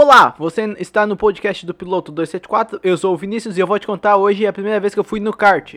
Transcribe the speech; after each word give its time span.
Olá, 0.00 0.32
você 0.38 0.62
está 0.78 1.04
no 1.08 1.16
podcast 1.16 1.66
do 1.66 1.74
Piloto 1.74 2.12
274. 2.12 2.78
Eu 2.84 2.96
sou 2.96 3.12
o 3.12 3.16
Vinícius 3.16 3.58
e 3.58 3.60
eu 3.60 3.66
vou 3.66 3.80
te 3.80 3.86
contar 3.88 4.16
hoje 4.16 4.46
a 4.46 4.52
primeira 4.52 4.78
vez 4.78 4.94
que 4.94 5.00
eu 5.00 5.02
fui 5.02 5.18
no 5.18 5.32
kart. 5.32 5.74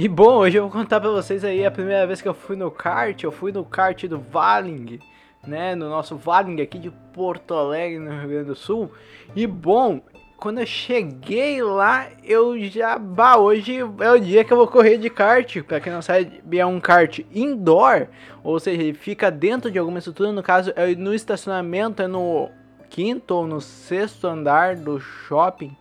E 0.00 0.06
bom, 0.06 0.36
hoje 0.36 0.56
eu 0.56 0.62
vou 0.62 0.70
contar 0.88 1.00
pra 1.02 1.10
vocês 1.10 1.44
aí 1.44 1.66
a 1.66 1.70
primeira 1.70 2.06
vez 2.06 2.22
que 2.22 2.26
eu 2.26 2.32
fui 2.32 2.56
no 2.56 2.70
kart. 2.70 3.22
Eu 3.22 3.30
fui 3.30 3.52
no 3.52 3.62
kart 3.62 4.02
do 4.06 4.18
Valing, 4.18 4.98
né? 5.46 5.74
No 5.74 5.86
nosso 5.86 6.16
Valing 6.16 6.62
aqui 6.62 6.78
de 6.78 6.90
Porto 7.12 7.52
Alegre, 7.52 7.98
no 7.98 8.10
Rio 8.10 8.28
Grande 8.30 8.46
do 8.46 8.54
Sul. 8.54 8.90
E 9.36 9.46
bom, 9.46 10.00
quando 10.38 10.60
eu 10.60 10.66
cheguei 10.66 11.62
lá, 11.62 12.08
eu 12.24 12.58
já. 12.58 12.98
Bah, 12.98 13.36
hoje 13.36 13.80
é 14.00 14.10
o 14.10 14.18
dia 14.18 14.42
que 14.42 14.50
eu 14.50 14.56
vou 14.56 14.66
correr 14.66 14.96
de 14.96 15.10
kart. 15.10 15.62
Pra 15.64 15.78
quem 15.78 15.92
não 15.92 16.00
sabe, 16.00 16.40
é 16.56 16.64
um 16.64 16.80
kart 16.80 17.18
indoor, 17.34 18.06
ou 18.42 18.58
seja, 18.58 18.80
ele 18.80 18.94
fica 18.94 19.30
dentro 19.30 19.70
de 19.70 19.78
alguma 19.78 19.98
estrutura. 19.98 20.32
No 20.32 20.42
caso, 20.42 20.72
é 20.74 20.94
no 20.94 21.12
estacionamento, 21.12 22.00
é 22.00 22.06
no 22.06 22.48
quinto 22.88 23.34
ou 23.34 23.46
no 23.46 23.60
sexto 23.60 24.26
andar 24.26 24.74
do 24.74 24.98
shopping 24.98 25.76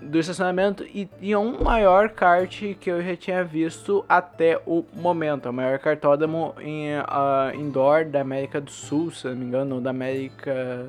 do 0.00 0.18
estacionamento 0.18 0.84
e 0.84 1.06
tinha 1.20 1.38
um 1.38 1.62
maior 1.62 2.08
kart 2.08 2.74
que 2.80 2.90
eu 2.90 3.00
já 3.02 3.16
tinha 3.16 3.44
visto 3.44 4.04
até 4.08 4.60
o 4.66 4.84
momento. 4.92 5.48
O 5.48 5.52
maior 5.52 5.78
kartódromo 5.78 6.54
em, 6.60 6.98
uh, 6.98 7.54
indoor 7.54 8.04
da 8.04 8.20
América 8.20 8.60
do 8.60 8.70
Sul, 8.70 9.12
se 9.12 9.28
não 9.28 9.36
me 9.36 9.44
engano, 9.44 9.76
ou 9.76 9.80
da 9.80 9.90
América 9.90 10.86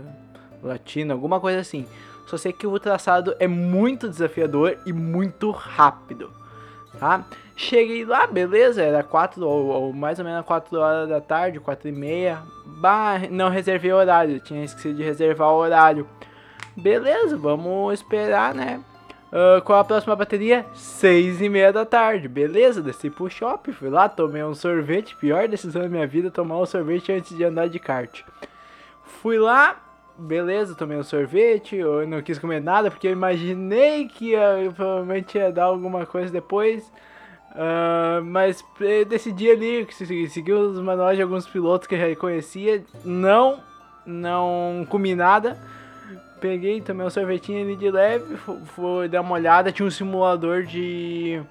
Latina, 0.64 1.14
alguma 1.14 1.40
coisa 1.40 1.60
assim. 1.60 1.86
Só 2.26 2.38
sei 2.38 2.52
que 2.52 2.66
o 2.66 2.80
traçado 2.80 3.36
é 3.40 3.48
muito 3.48 4.10
desafiador 4.10 4.78
e 4.86 4.94
muito 4.94 5.52
rápido, 5.52 6.32
tá? 7.00 7.26
Cheguei 7.56 8.04
lá, 8.04 8.26
beleza, 8.26 8.82
era 8.82 9.04
4 9.04 9.46
ou, 9.46 9.68
ou, 9.68 9.94
mais 9.94 10.18
ou 10.18 10.26
menos 10.26 10.44
4 10.44 10.80
horas 10.80 11.10
da 11.10 11.22
tarde, 11.22 11.60
4 11.60 11.88
e 11.88 11.92
meia. 11.92 12.40
Bah, 12.66 13.20
não 13.30 13.50
reservei 13.50 13.94
horário, 13.94 14.40
tinha 14.40 14.64
esquecido 14.64 14.96
de 14.96 15.04
reservar 15.04 15.50
o 15.50 15.58
horário. 15.58 16.08
Beleza, 16.76 17.38
vamos 17.38 17.94
esperar, 17.94 18.54
né? 18.56 18.84
Uh, 19.32 19.62
qual 19.64 19.80
a 19.80 19.84
próxima 19.84 20.16
bateria? 20.16 20.66
Seis 20.74 21.42
e 21.42 21.50
meia 21.50 21.72
da 21.72 21.86
tarde. 21.86 22.28
Beleza, 22.28 22.82
desci 22.82 23.10
pro 23.10 23.30
shopping, 23.30 23.72
fui 23.72 23.90
lá, 23.90 24.10
tomei 24.10 24.44
um 24.44 24.54
sorvete. 24.54 25.16
Pior 25.16 25.48
decisão 25.48 25.82
da 25.82 25.90
minha 25.90 26.06
vida, 26.06 26.30
tomar 26.32 26.60
um 26.60 26.66
sorvete 26.66 27.12
antes 27.12 27.36
de 27.36 27.44
andar 27.44 27.68
de 27.68 27.80
kart. 27.80 28.22
Fui 29.04 29.38
lá, 29.38 29.76
beleza, 30.18 30.76
tomei 30.76 30.98
um 30.98 31.04
sorvete. 31.04 31.76
Eu 31.76 32.08
não 32.08 32.22
quis 32.22 32.38
comer 32.40 32.62
nada 32.62 32.90
porque 32.92 33.08
eu 33.08 33.12
imaginei 33.12 34.08
que 34.08 34.32
eu 34.32 34.72
provavelmente 34.74 35.38
ia 35.38 35.52
dar 35.52 35.66
alguma 35.66 36.06
coisa 36.06 36.32
depois. 36.32 36.92
Uh, 37.52 38.24
mas 38.24 38.64
decidi 39.08 39.50
ali, 39.50 39.88
seguir 39.92 40.54
os 40.54 40.80
manuais 40.80 41.18
de 41.18 41.24
alguns 41.24 41.48
pilotos 41.48 41.88
que 41.88 41.96
eu 41.96 42.00
já 42.00 42.16
conhecia. 42.16 42.84
Não, 43.04 43.60
não 44.06 44.86
comi 44.90 45.16
nada 45.16 45.60
peguei, 46.44 46.82
tomei 46.82 47.08
um 47.08 47.10
sorvetinho 47.10 47.62
ali 47.62 47.74
de 47.74 47.90
leve, 47.90 48.36
fui 48.76 49.08
dar 49.08 49.22
uma 49.22 49.36
olhada, 49.36 49.72
tinha 49.72 49.86
um 49.86 49.90
simulador 49.90 50.64
de 50.64 51.42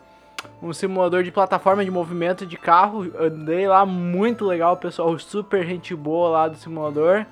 um 0.61 0.71
simulador 0.71 1.23
de 1.23 1.33
plataforma 1.33 1.83
de 1.83 1.91
movimento 1.91 2.45
de 2.45 2.59
carro. 2.59 3.11
Andei 3.19 3.67
lá, 3.67 3.87
muito 3.87 4.45
legal, 4.45 4.77
pessoal, 4.77 5.19
super 5.19 5.65
gente 5.65 5.95
boa 5.95 6.29
lá 6.29 6.49
do 6.49 6.59
simulador. 6.59 7.25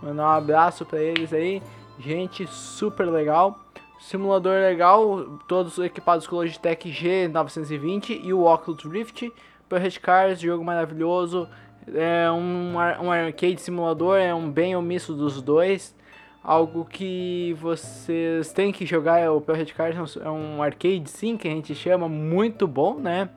Mandar 0.00 0.22
um 0.22 0.30
abraço 0.30 0.86
para 0.86 1.00
eles 1.00 1.32
aí, 1.32 1.60
gente 1.98 2.46
super 2.46 3.06
legal. 3.06 3.58
Simulador 3.98 4.60
legal, 4.60 5.40
todos 5.48 5.80
equipados 5.80 6.28
com 6.28 6.36
o 6.36 6.38
Logitech 6.38 6.88
G920 6.88 8.20
e 8.22 8.32
o 8.32 8.44
Oculus 8.44 8.84
Rift. 8.84 9.32
Red 9.68 9.98
Cars, 10.00 10.40
jogo 10.40 10.64
maravilhoso. 10.64 11.48
É 11.92 12.30
um, 12.30 12.74
um 12.76 13.10
arcade 13.10 13.60
simulador, 13.60 14.16
é 14.16 14.32
um 14.32 14.48
bem 14.48 14.76
omisso 14.76 15.12
dos 15.12 15.42
dois 15.42 15.98
algo 16.42 16.84
que 16.84 17.54
vocês 17.60 18.52
têm 18.52 18.72
que 18.72 18.86
jogar 18.86 19.18
é 19.18 19.28
o 19.28 19.42
Red 19.46 19.66
Cars 19.66 20.16
é 20.16 20.30
um 20.30 20.62
arcade 20.62 21.10
sim 21.10 21.36
que 21.36 21.46
a 21.46 21.50
gente 21.50 21.74
chama 21.74 22.08
muito 22.08 22.66
bom 22.66 22.94
né? 22.94 23.28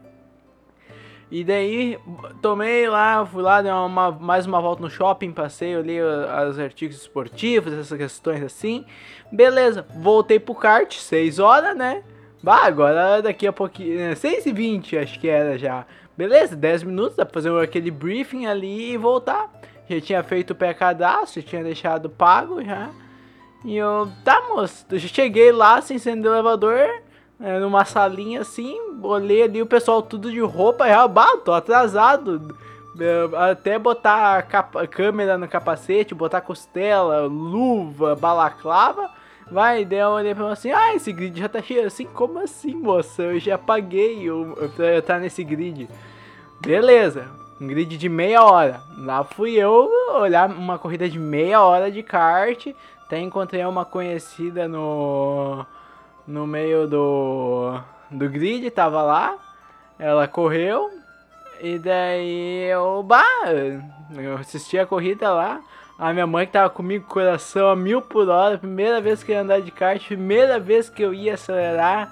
E 1.30 1.44
daí 1.44 1.98
tomei 2.42 2.88
lá 2.88 3.26
fui 3.26 3.42
lá 3.42 3.62
dei 3.62 3.72
uma, 3.72 4.12
mais 4.12 4.46
uma 4.46 4.62
volta 4.62 4.82
no 4.82 4.90
shopping 4.90 5.32
passei 5.32 5.76
ali 5.76 6.00
os 6.02 6.60
artigos 6.60 6.98
esportivos 6.98 7.74
essas 7.74 7.98
questões 7.98 8.44
assim. 8.44 8.86
Beleza 9.32 9.86
voltei 9.98 10.40
pro 10.40 10.56
kart 10.56 10.94
6 10.94 11.40
horas 11.40 11.76
né? 11.76 12.04
Bah, 12.42 12.66
agora 12.66 13.22
daqui 13.22 13.48
a 13.48 13.54
pouquinho 13.54 14.16
6 14.16 14.46
né, 14.46 14.52
e 14.52 14.54
20 14.54 14.98
acho 14.98 15.20
que 15.20 15.28
era 15.28 15.58
já. 15.58 15.86
Beleza 16.16 16.56
10 16.56 16.84
minutos 16.84 17.18
dá 17.18 17.26
pra 17.26 17.34
fazer 17.34 17.58
aquele 17.62 17.90
briefing 17.90 18.46
ali 18.46 18.94
e 18.94 18.98
voltar 18.98 19.52
já 19.90 20.02
tinha 20.02 20.24
feito 20.24 20.52
o 20.52 20.56
pré-cadastro, 20.56 21.42
tinha 21.42 21.64
deixado 21.64 22.10
pago 22.10 22.64
já. 22.64 22.90
E 23.66 23.78
eu, 23.78 24.10
tá 24.24 24.42
moço, 24.50 24.86
eu 24.92 25.00
cheguei 25.00 25.52
lá 25.52 25.82
sem 25.82 25.96
assim, 25.96 26.12
sendo 26.12 26.28
elevador, 26.28 27.02
é, 27.40 27.60
numa 27.60 27.86
salinha 27.86 28.42
assim, 28.42 28.78
olhei 29.02 29.44
ali 29.44 29.62
o 29.62 29.66
pessoal 29.66 30.02
tudo 30.02 30.32
de 30.32 30.40
roupa, 30.40 30.88
já, 30.88 31.08
bah, 31.08 31.38
tô 31.38 31.52
atrasado. 31.54 32.58
Até 33.50 33.80
botar 33.80 34.38
a, 34.38 34.42
capa, 34.44 34.86
câmera 34.86 35.38
no 35.38 35.48
capacete, 35.48 36.14
botar 36.14 36.42
costela, 36.42 37.22
luva, 37.22 38.16
balaclava. 38.16 39.10
Vai, 39.52 39.84
daí 39.84 40.00
eu 40.00 40.10
olhei 40.10 40.36
pra 40.36 40.46
mim 40.46 40.52
assim, 40.52 40.72
ah, 40.72 40.94
esse 40.94 41.12
grid 41.12 41.40
já 41.40 41.50
tá 41.50 41.62
cheio. 41.62 41.88
Assim, 41.88 42.06
como 42.06 42.40
assim, 42.40 42.76
moça? 42.76 43.24
Eu 43.24 43.40
já 43.40 43.58
paguei 43.58 44.22
eu, 44.22 44.56
eu, 44.58 44.86
eu 44.86 45.00
estar 45.00 45.20
nesse 45.20 45.44
grid. 45.44 45.90
Beleza, 46.62 47.28
um 47.60 47.68
grid 47.68 47.98
de 47.98 48.10
meia 48.10 48.44
hora. 48.44 48.82
Lá 48.98 49.24
fui 49.24 49.56
eu 49.56 49.90
olhar 50.14 50.50
uma 50.50 50.78
corrida 50.78 51.10
de 51.10 51.20
meia 51.20 51.62
hora 51.62 51.92
de 51.92 52.04
kart. 52.04 52.68
Até 53.06 53.20
encontrei 53.20 53.64
uma 53.66 53.86
conhecida 53.86 54.68
no 54.68 55.66
no 56.26 56.48
meio 56.48 56.88
do 56.88 57.80
do 58.10 58.30
grid, 58.30 58.70
tava 58.72 59.02
lá. 59.02 59.36
Ela 60.00 60.28
correu 60.28 60.90
e 61.62 61.78
daí 61.78 62.70
eu, 62.70 63.02
bah, 63.04 63.24
eu 64.16 64.36
assisti 64.36 64.78
a 64.78 64.86
corrida 64.86 65.32
lá. 65.32 65.62
A 65.98 66.12
minha 66.12 66.28
mãe 66.28 66.46
que 66.46 66.52
tava 66.52 66.70
comigo, 66.70 67.06
coração 67.08 67.70
a 67.70 67.76
mil 67.76 68.02
por 68.02 68.28
hora, 68.28 68.58
primeira 68.58 69.00
vez 69.00 69.24
que 69.24 69.32
eu 69.32 69.36
ia 69.36 69.42
andar 69.42 69.62
de 69.62 69.72
kart, 69.72 70.06
primeira 70.06 70.60
vez 70.60 70.90
que 70.90 71.02
eu 71.02 71.14
ia 71.14 71.36
acelerar. 71.36 72.12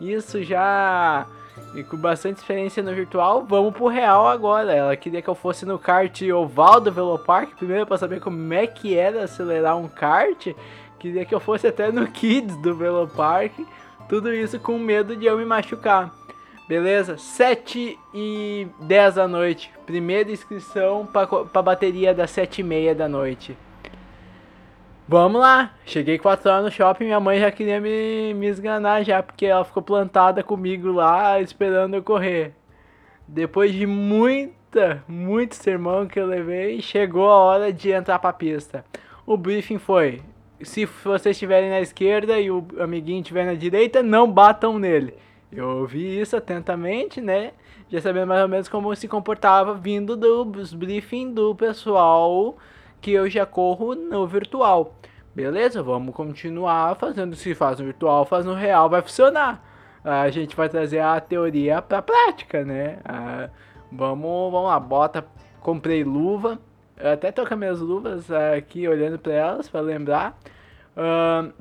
Isso 0.00 0.42
já 0.44 1.26
e 1.74 1.82
com 1.82 1.96
bastante 1.96 2.38
experiência 2.38 2.82
no 2.82 2.94
virtual, 2.94 3.44
vamos 3.44 3.72
pro 3.72 3.86
real 3.86 4.26
agora. 4.26 4.72
Ela 4.72 4.96
queria 4.96 5.22
que 5.22 5.28
eu 5.28 5.34
fosse 5.34 5.64
no 5.64 5.78
kart 5.78 6.20
oval 6.22 6.80
do 6.80 6.92
Velopark, 6.92 7.54
primeiro 7.56 7.86
para 7.86 7.98
saber 7.98 8.20
como 8.20 8.52
é 8.52 8.66
que 8.66 8.96
era 8.96 9.24
acelerar 9.24 9.76
um 9.76 9.88
kart. 9.88 10.48
Queria 10.98 11.24
que 11.24 11.34
eu 11.34 11.40
fosse 11.40 11.66
até 11.66 11.90
no 11.90 12.06
Kids 12.06 12.56
do 12.56 12.74
Velopark. 12.74 13.52
Tudo 14.08 14.32
isso 14.32 14.60
com 14.60 14.78
medo 14.78 15.16
de 15.16 15.26
eu 15.26 15.36
me 15.38 15.44
machucar. 15.44 16.12
Beleza? 16.68 17.18
7 17.18 17.98
e 18.14 18.66
10 18.80 19.14
da 19.14 19.26
noite. 19.26 19.70
Primeira 19.84 20.30
inscrição 20.30 21.06
para 21.06 21.28
a 21.54 21.62
bateria 21.62 22.14
das 22.14 22.30
7 22.30 22.60
e 22.60 22.64
meia 22.64 22.94
da 22.94 23.08
noite. 23.08 23.56
Vamos 25.12 25.42
lá. 25.42 25.74
Cheguei 25.84 26.18
4 26.18 26.50
horas 26.50 26.64
no 26.64 26.70
shopping, 26.70 27.04
minha 27.04 27.20
mãe 27.20 27.38
já 27.38 27.52
queria 27.52 27.78
me, 27.78 28.32
me 28.32 28.46
esganar 28.46 29.04
já, 29.04 29.22
porque 29.22 29.44
ela 29.44 29.62
ficou 29.62 29.82
plantada 29.82 30.42
comigo 30.42 30.90
lá, 30.90 31.38
esperando 31.38 31.92
eu 31.92 32.02
correr. 32.02 32.54
Depois 33.28 33.74
de 33.74 33.86
muita, 33.86 35.04
muito 35.06 35.54
sermão 35.54 36.06
que 36.06 36.18
eu 36.18 36.24
levei, 36.24 36.80
chegou 36.80 37.28
a 37.28 37.36
hora 37.36 37.70
de 37.70 37.90
entrar 37.90 38.18
pra 38.20 38.32
pista. 38.32 38.86
O 39.26 39.36
briefing 39.36 39.76
foi, 39.76 40.22
se 40.62 40.86
vocês 40.86 41.36
estiverem 41.36 41.68
na 41.68 41.82
esquerda 41.82 42.40
e 42.40 42.50
o 42.50 42.66
amiguinho 42.80 43.20
estiver 43.20 43.44
na 43.44 43.52
direita, 43.52 44.02
não 44.02 44.26
batam 44.32 44.78
nele. 44.78 45.12
Eu 45.52 45.80
ouvi 45.80 46.20
isso 46.20 46.38
atentamente, 46.38 47.20
né? 47.20 47.52
Já 47.90 48.00
sabendo 48.00 48.28
mais 48.28 48.40
ou 48.40 48.48
menos 48.48 48.66
como 48.66 48.96
se 48.96 49.06
comportava 49.06 49.74
vindo 49.74 50.16
dos 50.16 50.72
briefing 50.72 51.34
do 51.34 51.54
pessoal 51.54 52.56
que 53.02 53.10
eu 53.10 53.28
já 53.28 53.44
corro 53.44 53.96
no 53.96 54.26
virtual. 54.26 54.94
Beleza? 55.34 55.82
Vamos 55.82 56.14
continuar 56.14 56.94
fazendo. 56.96 57.34
Se 57.34 57.54
faz 57.54 57.80
no 57.80 57.84
virtual, 57.84 58.24
faz 58.24 58.46
no 58.46 58.54
real, 58.54 58.88
vai 58.88 59.02
funcionar. 59.02 59.62
A 60.04 60.30
gente 60.30 60.54
vai 60.54 60.68
trazer 60.68 61.00
a 61.00 61.20
teoria 61.20 61.82
para 61.82 61.98
a 61.98 62.02
prática, 62.02 62.64
né? 62.64 62.98
Ah, 63.04 63.50
vamos, 63.90 64.52
vamos 64.52 64.68
lá, 64.68 64.78
bota. 64.78 65.26
Comprei 65.60 66.02
luva, 66.02 66.58
Eu 66.96 67.12
até 67.12 67.30
com 67.32 67.56
minhas 67.56 67.80
luvas 67.80 68.28
aqui 68.30 68.86
olhando 68.88 69.18
para 69.18 69.32
elas 69.32 69.68
para 69.68 69.80
lembrar. 69.80 70.38
Uh, 70.96 71.52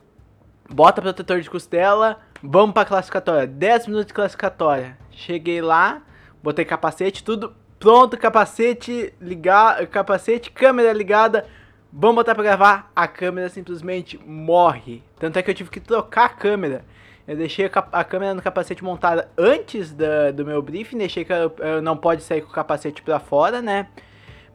bota 0.71 1.01
protetor 1.01 1.39
de 1.39 1.49
costela, 1.49 2.19
vamos 2.41 2.73
pra 2.73 2.85
classificatória. 2.85 3.47
10 3.47 3.87
minutos 3.87 4.07
de 4.07 4.13
classificatória. 4.13 4.97
Cheguei 5.11 5.61
lá, 5.61 6.01
botei 6.41 6.65
capacete, 6.65 7.23
tudo 7.23 7.53
pronto, 7.81 8.15
capacete 8.15 9.11
ligado, 9.19 9.87
capacete, 9.87 10.51
câmera 10.51 10.93
ligada. 10.93 11.47
Vamos 11.91 12.17
botar 12.17 12.35
pra 12.35 12.43
gravar, 12.43 12.91
a 12.95 13.07
câmera 13.07 13.49
simplesmente 13.49 14.19
morre. 14.23 15.03
Tanto 15.19 15.37
é 15.37 15.41
que 15.41 15.49
eu 15.49 15.55
tive 15.55 15.71
que 15.71 15.79
trocar 15.79 16.25
a 16.25 16.29
câmera. 16.29 16.85
Eu 17.27 17.35
deixei 17.35 17.69
a, 17.91 18.03
câmera 18.03 18.35
no 18.35 18.41
capacete 18.41 18.83
montada 18.83 19.29
antes 19.35 19.91
da, 19.91 20.29
do 20.31 20.45
meu 20.45 20.61
briefing, 20.61 20.97
deixei 20.99 21.25
que 21.25 21.33
eu, 21.33 21.53
eu 21.57 21.81
não 21.81 21.97
pode 21.97 22.21
sair 22.21 22.41
com 22.41 22.49
o 22.49 22.53
capacete 22.53 23.01
pra 23.01 23.19
fora, 23.19 23.61
né? 23.61 23.87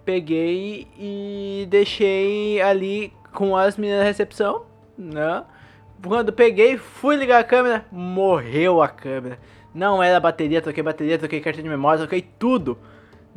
Peguei 0.04 0.86
e 0.96 1.66
deixei 1.68 2.62
ali 2.62 3.12
com 3.34 3.56
as 3.56 3.76
meninas 3.76 4.00
da 4.00 4.06
recepção, 4.06 4.66
né? 4.96 5.42
Quando 6.02 6.32
peguei, 6.32 6.78
fui 6.78 7.16
ligar 7.16 7.40
a 7.40 7.44
câmera, 7.44 7.84
morreu 7.90 8.80
a 8.80 8.88
câmera. 8.88 9.38
Não 9.74 10.00
era 10.00 10.20
bateria, 10.20 10.62
troquei 10.62 10.82
bateria, 10.82 11.18
troquei 11.18 11.40
cartão 11.40 11.62
de 11.62 11.68
memória, 11.68 11.98
troquei 11.98 12.22
tudo. 12.22 12.78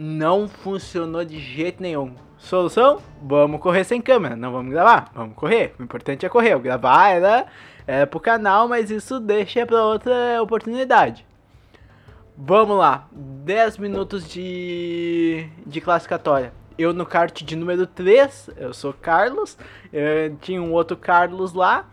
Não 0.02 0.48
funcionou 0.48 1.26
de 1.26 1.38
jeito 1.38 1.84
nenhum. 1.84 2.16
Solução? 2.38 3.02
Vamos 3.22 3.60
correr 3.60 3.84
sem 3.84 4.02
câmera. 4.02 4.34
Não 4.34 4.50
vamos 4.50 4.72
gravar, 4.72 5.12
vamos 5.14 5.36
correr. 5.36 5.76
O 5.78 5.84
importante 5.84 6.26
é 6.26 6.30
correr. 6.30 6.58
Gravar 6.58 7.10
era, 7.10 7.48
era 7.86 8.08
pro 8.08 8.18
canal, 8.18 8.66
mas 8.66 8.90
isso 8.90 9.20
deixa 9.20 9.66
pra 9.66 9.84
outra 9.84 10.42
oportunidade. 10.42 11.28
Vamos 12.38 12.78
lá. 12.78 13.10
10 13.12 13.78
minutos 13.78 14.26
de, 14.30 15.50
de 15.68 15.82
classificatória. 15.82 16.54
Eu 16.78 16.94
no 16.94 17.06
kart 17.06 17.44
de 17.44 17.58
número 17.58 17.86
3, 17.86 18.52
eu 18.56 18.74
sou 18.74 18.94
Carlos. 18.94 19.58
Eu 19.92 20.34
tinha 20.38 20.62
um 20.62 20.72
outro 20.72 20.96
Carlos 20.96 21.52
lá 21.52 21.86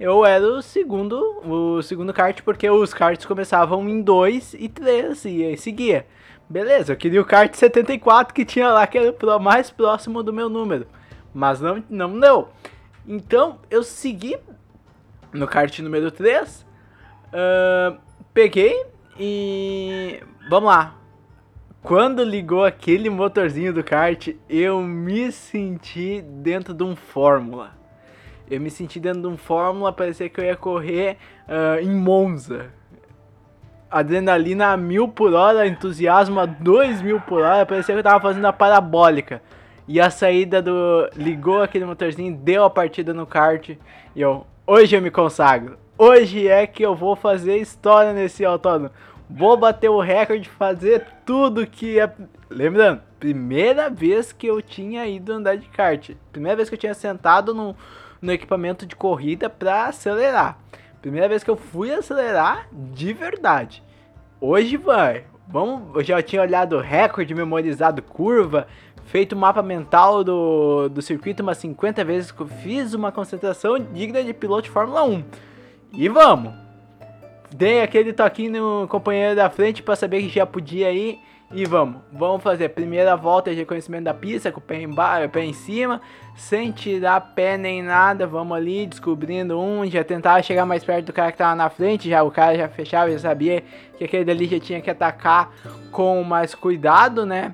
eu 0.00 0.24
era 0.24 0.46
o 0.46 0.62
segundo, 0.62 1.42
o 1.44 1.82
segundo 1.82 2.10
kart, 2.14 2.40
porque 2.40 2.70
os 2.70 2.94
karts 2.94 3.26
começavam 3.26 3.86
em 3.86 4.00
2 4.00 4.54
e 4.58 4.66
3 4.66 5.26
e 5.26 5.44
aí 5.44 5.58
seguia. 5.58 6.06
Beleza, 6.50 6.94
eu 6.94 6.96
queria 6.96 7.20
o 7.20 7.24
kart 7.24 7.54
74 7.54 8.34
que 8.34 8.44
tinha 8.44 8.72
lá, 8.72 8.84
que 8.84 8.98
era 8.98 9.14
o 9.36 9.38
mais 9.38 9.70
próximo 9.70 10.20
do 10.20 10.32
meu 10.32 10.48
número. 10.48 10.84
Mas 11.32 11.60
não, 11.60 11.80
não 11.88 12.18
deu. 12.18 12.48
Então 13.06 13.60
eu 13.70 13.84
segui 13.84 14.36
no 15.32 15.46
kart 15.46 15.78
número 15.78 16.10
3. 16.10 16.66
Uh, 17.28 17.96
peguei 18.34 18.84
e. 19.16 20.20
Vamos 20.48 20.70
lá. 20.70 20.96
Quando 21.84 22.24
ligou 22.24 22.64
aquele 22.64 23.08
motorzinho 23.08 23.72
do 23.72 23.84
kart, 23.84 24.34
eu 24.48 24.82
me 24.82 25.30
senti 25.30 26.20
dentro 26.20 26.74
de 26.74 26.82
um 26.82 26.96
Fórmula. 26.96 27.78
Eu 28.50 28.60
me 28.60 28.70
senti 28.70 28.98
dentro 28.98 29.20
de 29.22 29.28
um 29.28 29.36
Fórmula, 29.36 29.92
parecia 29.92 30.28
que 30.28 30.40
eu 30.40 30.44
ia 30.44 30.56
correr 30.56 31.16
uh, 31.46 31.80
em 31.80 31.94
Monza. 31.94 32.72
Adrenalina 33.90 34.68
a 34.68 34.76
mil 34.76 35.08
por 35.08 35.34
hora, 35.34 35.66
entusiasmo 35.66 36.38
a 36.38 36.46
dois 36.46 37.02
mil 37.02 37.20
por 37.20 37.42
hora, 37.42 37.66
parecia 37.66 37.94
que 37.94 37.98
eu 37.98 38.04
tava 38.04 38.20
fazendo 38.20 38.44
a 38.44 38.52
parabólica. 38.52 39.42
E 39.88 40.00
a 40.00 40.08
saída 40.08 40.62
do. 40.62 41.10
ligou 41.16 41.60
aquele 41.62 41.84
motorzinho, 41.84 42.36
deu 42.36 42.62
a 42.62 42.70
partida 42.70 43.12
no 43.12 43.26
kart. 43.26 43.70
E 43.70 43.78
eu, 44.14 44.46
hoje 44.64 44.94
eu 44.94 45.02
me 45.02 45.10
consagro. 45.10 45.76
Hoje 45.98 46.46
é 46.46 46.66
que 46.66 46.82
eu 46.82 46.94
vou 46.94 47.16
fazer 47.16 47.56
história 47.56 48.12
nesse 48.12 48.44
autódromo. 48.44 48.90
Vou 49.28 49.56
bater 49.56 49.88
o 49.90 50.00
recorde 50.00 50.44
de 50.44 50.48
fazer 50.48 51.04
tudo 51.26 51.66
que 51.66 51.98
é. 51.98 52.10
Lembrando, 52.48 53.02
primeira 53.18 53.90
vez 53.90 54.32
que 54.32 54.46
eu 54.46 54.62
tinha 54.62 55.06
ido 55.06 55.32
andar 55.32 55.56
de 55.56 55.68
kart. 55.68 56.12
Primeira 56.32 56.56
vez 56.56 56.68
que 56.68 56.74
eu 56.74 56.78
tinha 56.78 56.94
sentado 56.94 57.52
no, 57.52 57.76
no 58.22 58.32
equipamento 58.32 58.86
de 58.86 58.96
corrida 58.96 59.50
para 59.50 59.86
acelerar. 59.86 60.58
Primeira 61.00 61.28
vez 61.28 61.42
que 61.42 61.50
eu 61.50 61.56
fui 61.56 61.92
acelerar 61.92 62.68
de 62.72 63.12
verdade. 63.12 63.82
Hoje 64.40 64.76
vai. 64.76 65.24
Vamos, 65.48 65.96
eu 65.96 66.04
já 66.04 66.22
tinha 66.22 66.42
olhado 66.42 66.78
recorde, 66.78 67.34
memorizado 67.34 68.02
curva, 68.02 68.66
feito 69.06 69.34
mapa 69.34 69.62
mental 69.62 70.22
do, 70.22 70.88
do 70.88 71.02
circuito 71.02 71.42
umas 71.42 71.58
50 71.58 72.04
vezes 72.04 72.32
fiz 72.62 72.94
uma 72.94 73.10
concentração 73.10 73.78
digna 73.78 74.22
de 74.22 74.32
piloto 74.32 74.62
de 74.62 74.70
Fórmula 74.70 75.02
1. 75.02 75.24
E 75.94 76.08
vamos. 76.08 76.52
Dei 77.52 77.82
aquele 77.82 78.12
toquinho 78.12 78.80
no 78.80 78.88
companheiro 78.88 79.34
da 79.34 79.50
frente 79.50 79.82
para 79.82 79.96
saber 79.96 80.22
que 80.22 80.28
já 80.28 80.46
podia 80.46 80.92
ir 80.92 81.18
e 81.52 81.64
vamos, 81.64 82.00
vamos 82.12 82.42
fazer 82.44 82.66
a 82.66 82.70
primeira 82.70 83.16
volta 83.16 83.50
de 83.50 83.56
reconhecimento 83.56 84.04
da 84.04 84.14
pista 84.14 84.52
com 84.52 84.60
o 84.60 84.62
pé 84.62 84.82
em, 84.82 84.94
pé 85.28 85.44
em 85.44 85.52
cima, 85.52 86.00
sem 86.36 86.70
tirar 86.70 87.20
pé 87.34 87.58
nem 87.58 87.82
nada. 87.82 88.24
Vamos 88.24 88.56
ali 88.56 88.86
descobrindo 88.86 89.58
um, 89.58 89.84
já 89.84 90.04
tentava 90.04 90.40
chegar 90.44 90.64
mais 90.64 90.84
perto 90.84 91.06
do 91.06 91.12
cara 91.12 91.32
que 91.32 91.38
tava 91.38 91.56
na 91.56 91.68
frente, 91.68 92.08
já 92.08 92.22
o 92.22 92.30
cara 92.30 92.56
já 92.56 92.68
fechava, 92.68 93.10
já 93.10 93.18
sabia 93.18 93.64
que 93.98 94.04
aquele 94.04 94.24
dali 94.24 94.46
já 94.46 94.60
tinha 94.60 94.80
que 94.80 94.90
atacar 94.90 95.50
com 95.90 96.22
mais 96.22 96.54
cuidado, 96.54 97.26
né? 97.26 97.52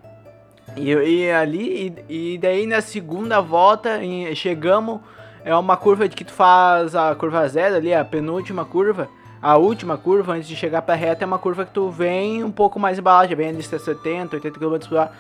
E, 0.76 1.31
ali, 1.31 1.96
e, 2.08 2.34
e, 2.34 2.38
daí 2.38 2.66
na 2.66 2.82
segunda 2.82 3.40
volta 3.40 4.00
chegamos, 4.34 5.00
é 5.43 5.56
uma 5.56 5.76
curva 5.76 6.06
de 6.06 6.14
que 6.14 6.25
tu 6.25 6.32
faz 6.32 6.94
a 6.94 7.14
curva 7.14 7.48
zero 7.48 7.76
ali, 7.76 7.94
a 7.94 8.04
penúltima 8.04 8.64
curva 8.64 9.08
a 9.41 9.56
última 9.56 9.99
curva, 9.99 10.35
antes 10.35 10.49
de 10.49 10.56
chegar 10.56 10.83
para 10.83 10.94
reta, 10.94 11.25
é 11.25 11.27
uma 11.27 11.38
curva 11.38 11.65
que 11.65 11.73
tu 11.73 11.91
vem 11.91 12.43
um 12.43 12.50
pouco 12.50 12.81
mais 12.81 12.99
embalada, 12.99 13.35
vem 13.35 13.49
ali 13.49 13.62
70, 13.62 14.37
80 14.37 14.59
km 14.59 14.88
por 14.88 14.99
hora. 14.99 15.12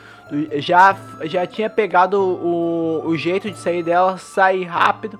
Já, 0.56 0.96
já 1.24 1.46
tinha 1.46 1.68
pegado 1.68 2.20
o, 2.20 3.06
o 3.06 3.16
jeito 3.16 3.50
de 3.50 3.58
sair 3.58 3.82
dela, 3.82 4.16
sair 4.18 4.64
rápido. 4.64 5.18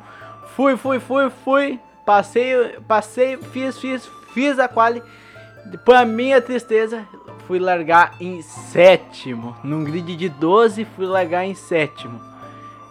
Fui, 0.54 0.76
fui, 0.76 0.98
fui, 0.98 1.31
fui. 1.31 1.81
Passei, 2.04 2.78
passei, 2.87 3.37
fiz, 3.37 3.78
fiz, 3.78 4.08
fiz 4.32 4.58
a 4.58 4.66
quali. 4.66 5.02
Pra 5.84 6.04
minha 6.04 6.40
tristeza, 6.40 7.04
fui 7.46 7.58
largar 7.58 8.14
em 8.20 8.40
sétimo. 8.42 9.56
Num 9.62 9.84
grid 9.84 10.16
de 10.16 10.28
12, 10.28 10.84
fui 10.96 11.06
largar 11.06 11.44
em 11.44 11.54
sétimo. 11.54 12.20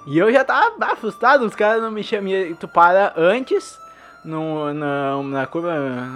E 0.06 0.18
eu 0.18 0.32
já 0.32 0.44
tava 0.44 0.94
assustado, 0.94 1.46
os 1.46 1.56
caras 1.56 1.82
não 1.82 1.90
me 1.90 2.04
chamam. 2.04 2.32
Tu 2.60 2.68
para 2.68 3.14
antes 3.18 3.80
no, 4.26 4.74
na, 4.74 5.22
na 5.24 5.48
curva, 5.48 5.74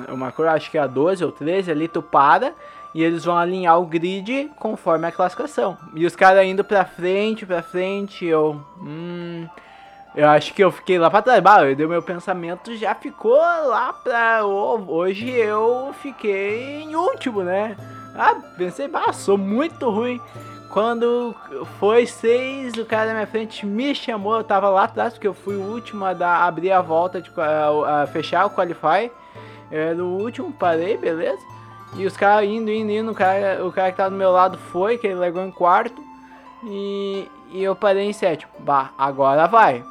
uma 0.09 0.31
curva 0.31 0.51
acho 0.51 0.69
que 0.69 0.77
é 0.77 0.81
a 0.81 0.87
12 0.87 1.23
ou 1.23 1.31
13, 1.31 1.71
ali 1.71 1.87
tu 1.87 2.01
para 2.01 2.53
e 2.93 3.03
eles 3.03 3.23
vão 3.23 3.37
alinhar 3.37 3.79
o 3.79 3.85
grid 3.85 4.51
conforme 4.57 5.07
a 5.07 5.11
classificação. 5.11 5.77
E 5.93 6.05
os 6.05 6.15
caras 6.15 6.45
indo 6.45 6.63
pra 6.63 6.85
frente, 6.85 7.45
pra 7.45 7.61
frente, 7.61 8.25
eu. 8.25 8.59
Hum. 8.81 9.47
Eu 10.15 10.27
acho 10.27 10.53
que 10.55 10.63
eu 10.63 10.71
fiquei 10.71 10.97
lá 10.97 11.09
pra 11.09 11.21
trás. 11.21 11.39
Bah, 11.39 11.63
eu 11.63 11.87
meu 11.87 12.01
pensamento 12.01 12.75
já 12.75 12.95
ficou 12.95 13.37
lá 13.37 13.93
pra. 13.93 14.43
Hoje 14.43 15.29
eu 15.29 15.93
fiquei 16.01 16.81
em 16.81 16.95
último, 16.95 17.43
né? 17.43 17.77
Ah, 18.15 18.35
pensei, 18.57 18.87
bah, 18.87 19.13
sou 19.13 19.37
muito 19.37 19.89
ruim. 19.89 20.19
Quando 20.69 21.35
foi 21.79 22.05
seis, 22.05 22.75
o 22.75 22.85
cara 22.85 23.07
na 23.07 23.13
minha 23.13 23.27
frente 23.27 23.65
me 23.65 23.95
chamou, 23.95 24.35
eu 24.35 24.43
tava 24.43 24.69
lá 24.69 24.83
atrás, 24.83 25.13
porque 25.13 25.27
eu 25.27 25.33
fui 25.33 25.55
o 25.55 25.63
último 25.63 26.05
a 26.05 26.13
dar, 26.13 26.43
abrir 26.43 26.71
a 26.71 26.79
volta, 26.79 27.19
de, 27.19 27.31
a, 27.37 28.03
a 28.03 28.07
fechar 28.07 28.45
o 28.45 28.51
Qualify. 28.51 29.11
Eu 29.71 29.79
era 29.81 30.03
o 30.03 30.21
último, 30.21 30.53
parei, 30.53 30.95
beleza. 30.95 31.41
E 31.95 32.05
os 32.05 32.15
caras 32.15 32.47
indo, 32.47 32.69
indo, 32.69 32.91
indo, 32.91 33.11
o 33.11 33.15
cara, 33.15 33.65
o 33.65 33.71
cara 33.71 33.91
que 33.91 33.97
tava 33.97 34.11
do 34.11 34.15
meu 34.15 34.31
lado 34.31 34.59
foi, 34.59 34.99
que 34.99 35.07
ele 35.07 35.15
legou 35.15 35.43
em 35.43 35.51
quarto. 35.51 35.99
E, 36.63 37.27
e 37.51 37.63
eu 37.63 37.75
parei 37.75 38.05
em 38.05 38.13
sétimo. 38.13 38.51
Bah, 38.59 38.91
agora 38.95 39.47
vai. 39.47 39.83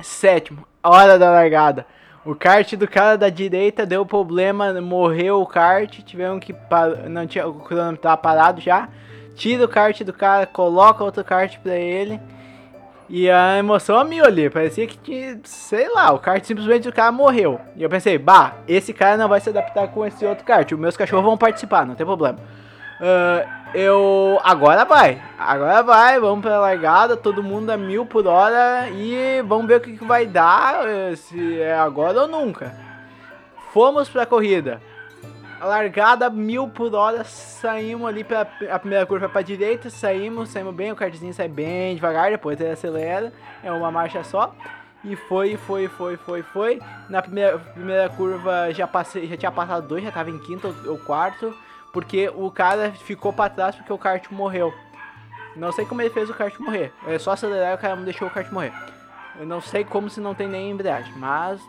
Sétimo, 0.00 0.66
hora 0.82 1.18
da 1.18 1.30
largada. 1.30 1.86
O 2.24 2.34
kart 2.34 2.72
do 2.76 2.88
cara 2.88 3.18
da 3.18 3.28
direita 3.28 3.84
deu 3.84 4.06
problema, 4.06 4.72
morreu 4.80 5.42
o 5.42 5.46
kart, 5.46 5.98
tiveram 6.02 6.40
que 6.40 6.54
não 7.10 7.26
tinha 7.26 7.46
o 7.46 7.54
cronômetro 7.54 8.00
tava 8.00 8.16
parado 8.16 8.60
já 8.60 8.88
tira 9.34 9.64
o 9.64 9.68
kart 9.68 10.02
do 10.02 10.12
cara, 10.12 10.46
coloca 10.46 11.04
outro 11.04 11.24
kart 11.24 11.58
pra 11.58 11.76
ele. 11.76 12.20
E 13.08 13.28
a 13.28 13.58
emoção 13.58 13.98
a 13.98 14.04
mil 14.04 14.24
ali, 14.24 14.48
parecia 14.48 14.86
que 14.86 15.38
sei 15.44 15.88
lá, 15.92 16.12
o 16.12 16.18
kart 16.18 16.42
simplesmente 16.44 16.88
o 16.88 16.92
cara 16.92 17.12
morreu. 17.12 17.60
E 17.76 17.82
eu 17.82 17.90
pensei, 17.90 18.16
bah, 18.16 18.54
esse 18.66 18.92
cara 18.92 19.16
não 19.16 19.28
vai 19.28 19.40
se 19.40 19.50
adaptar 19.50 19.88
com 19.88 20.06
esse 20.06 20.24
outro 20.24 20.44
kart, 20.44 20.70
os 20.72 20.78
meus 20.78 20.96
cachorros 20.96 21.24
vão 21.24 21.36
participar, 21.36 21.84
não 21.84 21.94
tem 21.94 22.06
problema. 22.06 22.38
Uh, 23.00 23.48
eu. 23.74 24.38
Agora 24.42 24.84
vai, 24.84 25.20
agora 25.38 25.82
vai, 25.82 26.20
vamos 26.20 26.40
pra 26.40 26.60
largada, 26.60 27.16
todo 27.16 27.42
mundo 27.42 27.70
a 27.70 27.76
mil 27.76 28.06
por 28.06 28.26
hora 28.26 28.88
e 28.90 29.42
vamos 29.42 29.66
ver 29.66 29.76
o 29.76 29.80
que, 29.80 29.96
que 29.96 30.04
vai 30.04 30.24
dar, 30.24 30.86
eh, 30.86 31.16
se 31.16 31.60
é 31.60 31.74
agora 31.74 32.22
ou 32.22 32.28
nunca. 32.28 32.74
Fomos 33.72 34.08
pra 34.08 34.24
corrida 34.24 34.80
largada 35.64 36.28
mil 36.30 36.68
por 36.68 36.94
hora, 36.94 37.24
saímos 37.24 38.08
ali 38.08 38.24
pra 38.24 38.46
a 38.70 38.78
primeira 38.78 39.06
curva 39.06 39.28
pra 39.28 39.42
direita, 39.42 39.90
saímos, 39.90 40.48
saímos 40.48 40.74
bem, 40.74 40.92
o 40.92 40.96
kartzinho 40.96 41.32
sai 41.32 41.48
bem 41.48 41.94
devagar, 41.94 42.30
depois 42.30 42.60
ele 42.60 42.70
acelera, 42.70 43.32
é 43.62 43.70
uma 43.70 43.90
marcha 43.90 44.22
só. 44.24 44.54
E 45.04 45.16
foi, 45.16 45.56
foi, 45.56 45.88
foi, 45.88 46.16
foi, 46.16 46.42
foi. 46.42 46.80
Na 47.08 47.20
primeira, 47.20 47.58
primeira 47.58 48.08
curva 48.08 48.72
já 48.72 48.86
passei, 48.86 49.26
já 49.26 49.36
tinha 49.36 49.50
passado 49.50 49.86
dois, 49.86 50.04
já 50.04 50.12
tava 50.12 50.30
em 50.30 50.38
quinto 50.38 50.74
ou 50.86 50.96
quarto, 50.98 51.52
porque 51.92 52.30
o 52.34 52.50
cara 52.50 52.92
ficou 52.92 53.32
para 53.32 53.50
trás 53.50 53.74
porque 53.74 53.92
o 53.92 53.98
kart 53.98 54.30
morreu. 54.30 54.72
Não 55.56 55.72
sei 55.72 55.84
como 55.84 56.00
ele 56.00 56.10
fez 56.10 56.30
o 56.30 56.34
kart 56.34 56.58
morrer. 56.60 56.92
É 57.06 57.18
só 57.18 57.32
acelerar 57.32 57.72
e 57.72 57.74
o 57.74 57.78
cara 57.78 57.96
não 57.96 58.04
deixou 58.04 58.28
o 58.28 58.30
kart 58.30 58.50
morrer. 58.50 58.72
Eu 59.38 59.46
não 59.46 59.60
sei 59.60 59.84
como 59.84 60.08
se 60.08 60.20
não 60.20 60.34
tem 60.34 60.48
nem 60.48 60.70
embreagem, 60.70 61.12
mas 61.16 61.60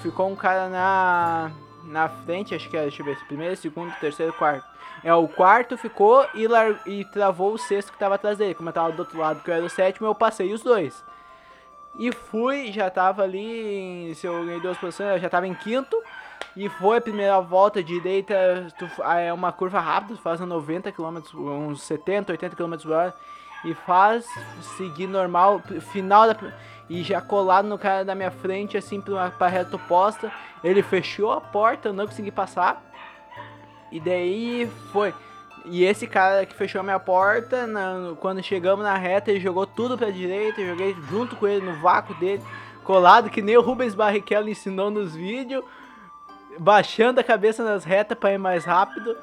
ficou 0.00 0.30
um 0.30 0.36
cara 0.36 0.68
na 0.68 1.50
na 1.84 2.08
frente, 2.08 2.54
acho 2.54 2.68
que 2.68 2.76
era, 2.76 2.86
deixa 2.86 3.02
eu 3.02 3.06
ver, 3.06 3.18
primeiro, 3.26 3.56
segundo, 3.56 3.92
terceiro, 4.00 4.32
quarto. 4.32 4.66
É, 5.02 5.12
o 5.14 5.26
quarto 5.26 5.76
ficou 5.76 6.26
e, 6.34 6.46
lar... 6.46 6.80
e 6.86 7.04
travou 7.06 7.54
o 7.54 7.58
sexto 7.58 7.92
que 7.92 7.98
tava 7.98 8.14
atrás 8.14 8.38
dele. 8.38 8.54
Como 8.54 8.68
eu 8.68 8.72
tava 8.72 8.92
do 8.92 9.00
outro 9.00 9.18
lado, 9.18 9.42
que 9.42 9.50
eu 9.50 9.54
era 9.54 9.64
o 9.64 9.70
sétimo, 9.70 10.06
eu 10.06 10.14
passei 10.14 10.52
os 10.52 10.62
dois. 10.62 11.04
E 11.98 12.12
fui, 12.12 12.72
já 12.72 12.88
tava 12.88 13.22
ali, 13.22 14.14
se 14.14 14.26
eu 14.26 14.44
ganhei 14.44 14.60
duas 14.60 14.78
posições, 14.78 15.10
eu 15.10 15.18
já 15.18 15.28
tava 15.28 15.46
em 15.46 15.54
quinto. 15.54 15.96
E 16.56 16.68
foi 16.68 16.98
a 16.98 17.00
primeira 17.00 17.40
volta 17.40 17.82
direita, 17.82 18.34
ah, 19.02 19.18
é 19.18 19.32
uma 19.32 19.52
curva 19.52 19.80
rápida, 19.80 20.16
tu 20.16 20.22
faz 20.22 20.38
90 20.38 20.92
km, 20.92 21.18
uns 21.34 21.82
70, 21.82 22.32
80 22.32 22.56
km 22.56 22.76
por 22.76 22.92
hora. 22.92 23.14
E 23.64 23.74
faz 23.74 24.26
seguir 24.76 25.06
normal, 25.06 25.60
final 25.92 26.26
da 26.26 26.36
e 26.88 27.02
já 27.02 27.20
colado 27.20 27.66
no 27.66 27.78
cara 27.78 28.04
da 28.04 28.14
minha 28.14 28.30
frente, 28.30 28.76
assim, 28.76 29.00
pra, 29.00 29.30
pra 29.30 29.46
reta 29.48 29.76
oposta. 29.76 30.32
Ele 30.62 30.82
fechou 30.82 31.32
a 31.32 31.40
porta, 31.40 31.88
eu 31.88 31.92
não 31.92 32.06
consegui 32.06 32.30
passar. 32.30 32.82
E 33.90 34.00
daí 34.00 34.70
foi. 34.92 35.14
E 35.64 35.84
esse 35.84 36.06
cara 36.06 36.44
que 36.44 36.54
fechou 36.54 36.80
a 36.80 36.84
minha 36.84 36.98
porta, 36.98 37.66
na, 37.66 38.14
quando 38.20 38.42
chegamos 38.42 38.84
na 38.84 38.96
reta, 38.96 39.30
ele 39.30 39.40
jogou 39.40 39.66
tudo 39.66 39.96
pra 39.96 40.10
direita, 40.10 40.60
eu 40.60 40.70
joguei 40.70 40.96
junto 41.08 41.36
com 41.36 41.46
ele 41.46 41.64
no 41.64 41.80
vácuo 41.80 42.14
dele, 42.14 42.42
colado, 42.82 43.30
que 43.30 43.40
nem 43.40 43.56
o 43.56 43.62
Rubens 43.62 43.94
Barrichello 43.94 44.48
ensinou 44.48 44.90
nos 44.90 45.14
vídeos, 45.14 45.64
baixando 46.58 47.20
a 47.20 47.24
cabeça 47.24 47.62
nas 47.62 47.84
retas 47.84 48.18
para 48.18 48.32
ir 48.32 48.38
mais 48.38 48.64
rápido. 48.64 49.16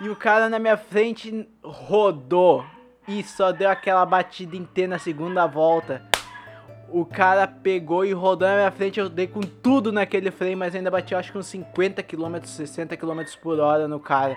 E 0.00 0.08
o 0.08 0.16
cara 0.16 0.48
na 0.48 0.58
minha 0.58 0.76
frente 0.76 1.48
rodou 1.62 2.64
e 3.08 3.22
só 3.22 3.52
deu 3.52 3.70
aquela 3.70 4.04
batida 4.04 4.56
inteira 4.56 4.90
na 4.90 4.98
segunda 4.98 5.46
volta. 5.46 6.02
O 6.88 7.04
cara 7.04 7.48
pegou 7.48 8.04
e 8.04 8.12
rodou 8.12 8.46
na 8.46 8.54
minha 8.54 8.70
frente, 8.70 9.00
eu 9.00 9.08
dei 9.08 9.26
com 9.26 9.40
tudo 9.40 9.90
naquele 9.90 10.30
freio, 10.30 10.56
mas 10.56 10.74
ainda 10.74 10.90
bati 10.90 11.14
acho 11.14 11.32
que 11.32 11.38
uns 11.38 11.46
50 11.46 12.02
km, 12.02 12.36
60 12.44 12.96
km 12.96 13.22
por 13.42 13.58
hora 13.58 13.88
no 13.88 13.98
cara. 13.98 14.36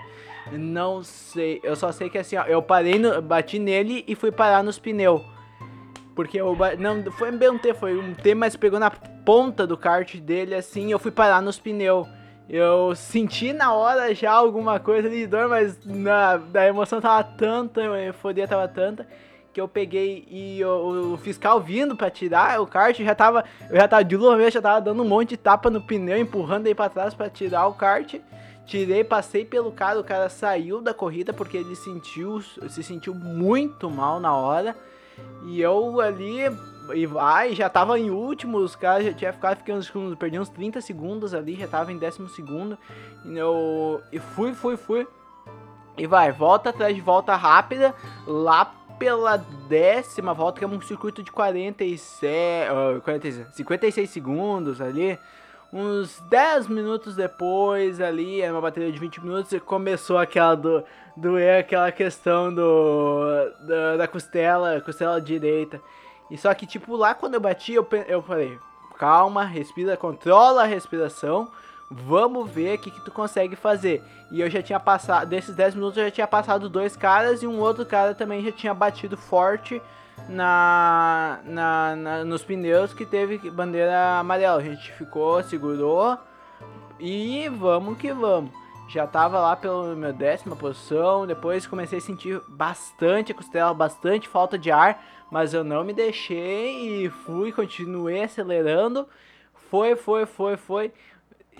Não 0.52 1.02
sei, 1.02 1.60
eu 1.62 1.76
só 1.76 1.92
sei 1.92 2.10
que 2.10 2.18
assim, 2.18 2.36
ó, 2.36 2.44
eu 2.44 2.60
parei, 2.60 2.98
no, 2.98 3.22
bati 3.22 3.58
nele 3.58 4.04
e 4.06 4.16
fui 4.16 4.32
parar 4.32 4.64
nos 4.64 4.78
pneus. 4.78 5.22
Porque 6.14 6.40
eu, 6.40 6.56
não, 6.78 7.10
foi 7.12 7.30
bem 7.30 7.50
um 7.50 7.58
T, 7.58 7.72
foi 7.72 7.96
um 7.96 8.14
T, 8.14 8.34
mas 8.34 8.56
pegou 8.56 8.80
na 8.80 8.90
ponta 8.90 9.66
do 9.66 9.76
kart 9.76 10.16
dele 10.16 10.54
assim, 10.54 10.90
eu 10.90 10.98
fui 10.98 11.12
parar 11.12 11.40
nos 11.40 11.58
pneus. 11.58 12.06
Eu 12.48 12.96
senti 12.96 13.52
na 13.52 13.72
hora 13.72 14.12
já 14.12 14.32
alguma 14.32 14.80
coisa 14.80 15.08
de 15.08 15.24
dor, 15.24 15.48
mas 15.48 15.78
na, 15.86 16.36
da 16.36 16.66
emoção 16.66 17.00
tava 17.00 17.22
tanta, 17.22 17.80
a 17.80 18.02
euforia 18.02 18.48
tava 18.48 18.66
tanta 18.66 19.06
que 19.52 19.60
eu 19.60 19.66
peguei 19.66 20.26
e 20.30 20.64
o, 20.64 21.14
o 21.14 21.16
fiscal 21.16 21.60
vindo 21.60 21.96
para 21.96 22.10
tirar 22.10 22.60
o 22.60 22.66
kart, 22.66 22.98
já 22.98 23.14
tava, 23.14 23.44
eu 23.68 23.76
já 23.76 23.88
tava 23.88 24.04
de 24.04 24.16
lua 24.16 24.50
já 24.50 24.62
tava 24.62 24.80
dando 24.80 25.02
um 25.02 25.08
monte 25.08 25.30
de 25.30 25.36
tapa 25.36 25.70
no 25.70 25.80
pneu, 25.80 26.18
empurrando 26.18 26.66
aí 26.66 26.74
para 26.74 26.90
trás 26.90 27.14
para 27.14 27.28
tirar 27.28 27.66
o 27.66 27.74
kart. 27.74 28.14
Tirei, 28.66 29.02
passei 29.02 29.44
pelo 29.44 29.72
cara, 29.72 29.98
o 29.98 30.04
cara 30.04 30.28
saiu 30.28 30.80
da 30.80 30.94
corrida 30.94 31.32
porque 31.32 31.56
ele 31.56 31.74
sentiu, 31.74 32.40
se 32.40 32.82
sentiu 32.84 33.12
muito 33.12 33.90
mal 33.90 34.20
na 34.20 34.32
hora. 34.32 34.76
E 35.46 35.60
eu 35.60 36.00
ali 36.00 36.42
e 36.94 37.06
vai, 37.06 37.54
já 37.54 37.68
tava 37.68 37.98
em 37.98 38.10
último, 38.10 38.58
os 38.58 38.76
caras 38.76 39.04
já 39.06 39.12
tinha 39.12 39.32
ficado 39.32 39.58
ficando 39.58 40.16
perdi 40.16 40.38
uns 40.38 40.48
30 40.48 40.80
segundos 40.80 41.34
ali, 41.34 41.56
já 41.56 41.66
tava 41.66 41.92
em 41.92 41.98
décimo 41.98 42.28
segundo. 42.28 42.78
E 43.24 43.36
eu 43.36 44.00
e 44.12 44.18
fui, 44.18 44.54
fui, 44.54 44.76
fui. 44.76 45.06
E 45.98 46.06
vai, 46.06 46.32
volta 46.32 46.70
atrás 46.70 46.94
de 46.94 47.00
volta 47.00 47.34
rápida, 47.36 47.94
lá 48.26 48.64
pela 49.00 49.38
décima 49.66 50.34
volta, 50.34 50.58
que 50.58 50.64
é 50.64 50.68
um 50.68 50.78
circuito 50.82 51.22
de 51.22 51.32
47, 51.32 52.26
uh, 52.98 53.00
46, 53.00 53.46
56 53.54 54.10
segundos 54.10 54.78
ali. 54.78 55.18
Uns 55.72 56.20
10 56.28 56.68
minutos 56.68 57.16
depois 57.16 57.98
ali, 57.98 58.42
era 58.42 58.52
uma 58.52 58.60
bateria 58.60 58.92
de 58.92 58.98
20 58.98 59.22
minutos, 59.22 59.52
e 59.52 59.58
começou 59.58 60.18
aquela 60.18 60.54
do, 60.54 60.84
doer 61.16 61.60
aquela 61.60 61.90
questão 61.90 62.54
do 62.54 63.24
da, 63.60 63.96
da 63.96 64.06
costela, 64.06 64.78
costela 64.82 65.18
direita. 65.18 65.80
E 66.30 66.36
só 66.36 66.52
que 66.52 66.66
tipo 66.66 66.94
lá 66.94 67.14
quando 67.14 67.34
eu 67.34 67.40
bati, 67.40 67.72
eu, 67.72 67.88
eu 68.06 68.20
falei, 68.20 68.58
calma, 68.98 69.44
respira, 69.44 69.96
controla 69.96 70.64
a 70.64 70.66
respiração 70.66 71.50
Vamos 71.90 72.48
ver 72.48 72.76
o 72.76 72.78
que, 72.78 72.90
que 72.90 73.00
tu 73.00 73.10
consegue 73.10 73.56
fazer. 73.56 74.04
E 74.30 74.40
eu 74.40 74.48
já 74.48 74.62
tinha 74.62 74.78
passado, 74.78 75.28
desses 75.28 75.56
10 75.56 75.74
minutos 75.74 75.98
eu 75.98 76.04
já 76.04 76.10
tinha 76.10 76.26
passado 76.26 76.68
dois 76.68 76.96
caras 76.96 77.42
e 77.42 77.48
um 77.48 77.58
outro 77.58 77.84
cara 77.84 78.14
também 78.14 78.44
já 78.44 78.52
tinha 78.52 78.72
batido 78.72 79.16
forte 79.16 79.82
na, 80.28 81.40
na, 81.44 81.96
na 81.96 82.24
nos 82.24 82.44
pneus 82.44 82.94
que 82.94 83.04
teve 83.04 83.50
bandeira 83.50 84.20
amarela. 84.20 84.60
A 84.60 84.64
gente 84.64 84.92
ficou, 84.92 85.42
segurou 85.42 86.16
e 87.00 87.48
vamos 87.48 87.98
que 87.98 88.12
vamos. 88.12 88.52
Já 88.88 89.06
tava 89.06 89.40
lá 89.40 89.56
pela 89.56 89.94
minha 89.96 90.12
décima 90.12 90.54
posição, 90.54 91.26
depois 91.26 91.66
comecei 91.66 91.98
a 91.98 92.02
sentir 92.02 92.40
bastante 92.48 93.32
a 93.32 93.34
costela, 93.34 93.74
bastante 93.74 94.28
falta 94.28 94.56
de 94.56 94.70
ar, 94.70 95.02
mas 95.30 95.54
eu 95.54 95.64
não 95.64 95.82
me 95.82 95.92
deixei 95.92 97.04
e 97.04 97.10
fui, 97.10 97.50
continuei 97.50 98.22
acelerando. 98.22 99.08
Foi, 99.70 99.94
foi, 99.94 100.26
foi, 100.26 100.56
foi 100.56 100.92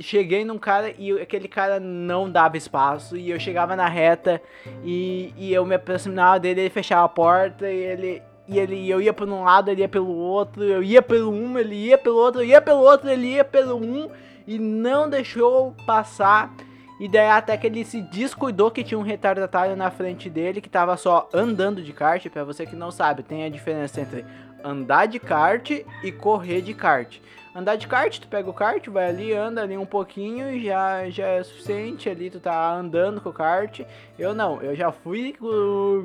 cheguei 0.01 0.45
num 0.45 0.59
cara 0.59 0.95
e 0.99 1.13
aquele 1.13 1.47
cara 1.47 1.79
não 1.79 2.31
dava 2.31 2.57
espaço. 2.57 3.17
E 3.17 3.31
eu 3.31 3.39
chegava 3.39 3.77
na 3.77 3.89
reta 3.89 4.41
e, 4.85 5.33
e 5.37 5.53
eu 5.53 5.65
me 5.65 5.75
aproximava 5.75 6.41
dele, 6.41 6.63
ele 6.63 6.71
fechava 6.71 7.05
a 7.05 7.09
porta 7.09 7.71
e 7.71 7.77
ele. 7.77 8.23
E 8.49 8.59
ele, 8.59 8.91
eu 8.91 9.01
ia 9.01 9.13
por 9.13 9.29
um 9.29 9.45
lado, 9.45 9.71
ele 9.71 9.83
ia 9.83 9.89
pelo 9.89 10.13
outro, 10.13 10.65
eu 10.65 10.83
ia 10.83 11.01
pelo 11.01 11.31
um, 11.31 11.57
ele 11.57 11.77
ia 11.77 11.97
pelo 11.97 12.17
outro, 12.17 12.41
eu 12.41 12.47
ia 12.47 12.61
pelo 12.61 12.81
outro, 12.81 13.09
ele 13.09 13.35
ia 13.35 13.45
pelo 13.45 13.77
um 13.77 14.11
e 14.45 14.59
não 14.59 15.09
deixou 15.09 15.73
passar. 15.87 16.53
E 16.99 17.09
daí 17.09 17.29
até 17.29 17.57
que 17.57 17.67
ele 17.69 17.85
se 17.85 18.03
descuidou 18.03 18.71
que 18.71 18.83
tinha 18.83 18.99
um 18.99 19.03
retardatário 19.03 19.77
na 19.77 19.89
frente 19.91 20.29
dele 20.29 20.61
que 20.61 20.69
tava 20.69 20.97
só 20.97 21.29
andando 21.33 21.81
de 21.81 21.93
kart. 21.93 22.29
Para 22.29 22.43
você 22.43 22.67
que 22.67 22.75
não 22.75 22.91
sabe, 22.91 23.23
tem 23.23 23.45
a 23.45 23.49
diferença 23.49 24.01
entre 24.01 24.25
andar 24.65 25.07
de 25.07 25.21
kart 25.21 25.71
e 25.71 26.13
correr 26.13 26.61
de 26.61 26.75
kart. 26.75 27.19
Andar 27.55 27.77
de 27.77 27.89
kart, 27.89 28.17
tu 28.19 28.29
pega 28.29 28.49
o 28.49 28.55
kart, 28.55 28.87
vai 28.89 29.09
ali, 29.09 29.33
anda 29.33 29.63
ali 29.63 29.77
um 29.77 29.87
pouquinho 29.87 30.51
e 30.51 30.65
já, 30.65 31.11
já 31.11 31.27
é 31.27 31.43
suficiente 31.43 32.09
ali, 32.09 32.31
tu 32.31 32.39
tá 32.39 32.73
andando 32.73 33.21
com 33.21 33.31
o 33.31 33.33
kart. 33.33 33.81
Eu 34.17 34.33
não, 34.33 34.63
eu 34.63 34.77
já 34.77 34.93
fui 34.93 35.37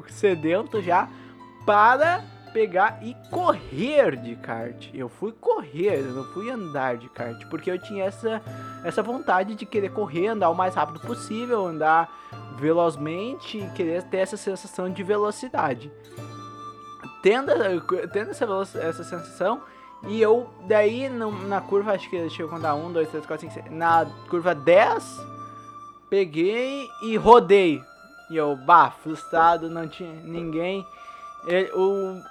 sedento 0.08 0.82
já 0.82 1.08
para 1.64 2.24
pegar 2.52 3.00
e 3.04 3.14
correr 3.30 4.16
de 4.16 4.36
kart. 4.38 4.90
Eu 4.94 5.08
fui 5.08 5.34
correr, 5.34 6.00
eu 6.00 6.14
não 6.14 6.24
fui 6.24 6.50
andar 6.50 6.98
de 6.98 7.10
kart, 7.10 7.46
porque 7.48 7.70
eu 7.70 7.78
tinha 7.78 8.06
essa, 8.06 8.42
essa 8.84 9.04
vontade 9.04 9.56
de 9.56 9.66
querer 9.66 9.92
correr, 9.92 10.28
andar 10.28 10.50
o 10.50 10.56
mais 10.56 10.74
rápido 10.74 11.02
possível, 11.02 11.68
andar 11.68 12.10
velozmente 12.58 13.58
e 13.58 13.70
querer 13.72 14.04
ter 14.04 14.18
essa 14.18 14.38
sensação 14.38 14.90
de 14.90 15.04
velocidade. 15.04 15.92
Tendo, 17.22 17.52
tendo 18.14 18.32
essa, 18.32 18.46
essa 18.80 19.04
sensação, 19.04 19.62
e 20.08 20.22
eu, 20.22 20.50
daí, 20.68 21.10
no, 21.10 21.32
na 21.48 21.62
curva, 21.62 21.94
acho 21.94 22.10
que 22.10 22.18
deixa 22.18 22.44
eu 22.44 22.50
contar, 22.50 22.76
1, 22.76 22.92
2, 22.92 23.10
3, 23.10 23.26
4, 23.26 23.50
5, 23.50 23.54
6. 23.70 23.72
Na 23.76 24.06
curva 24.30 24.54
10, 24.54 25.26
peguei 26.10 26.88
e 27.02 27.18
rodei. 27.18 27.84
E 28.30 28.38
eu, 28.38 28.56
bah, 28.56 28.92
frustrado, 28.92 29.70
não 29.70 29.88
tinha 29.88 30.14
ninguém. 30.24 30.86
Eu, 31.48 32.22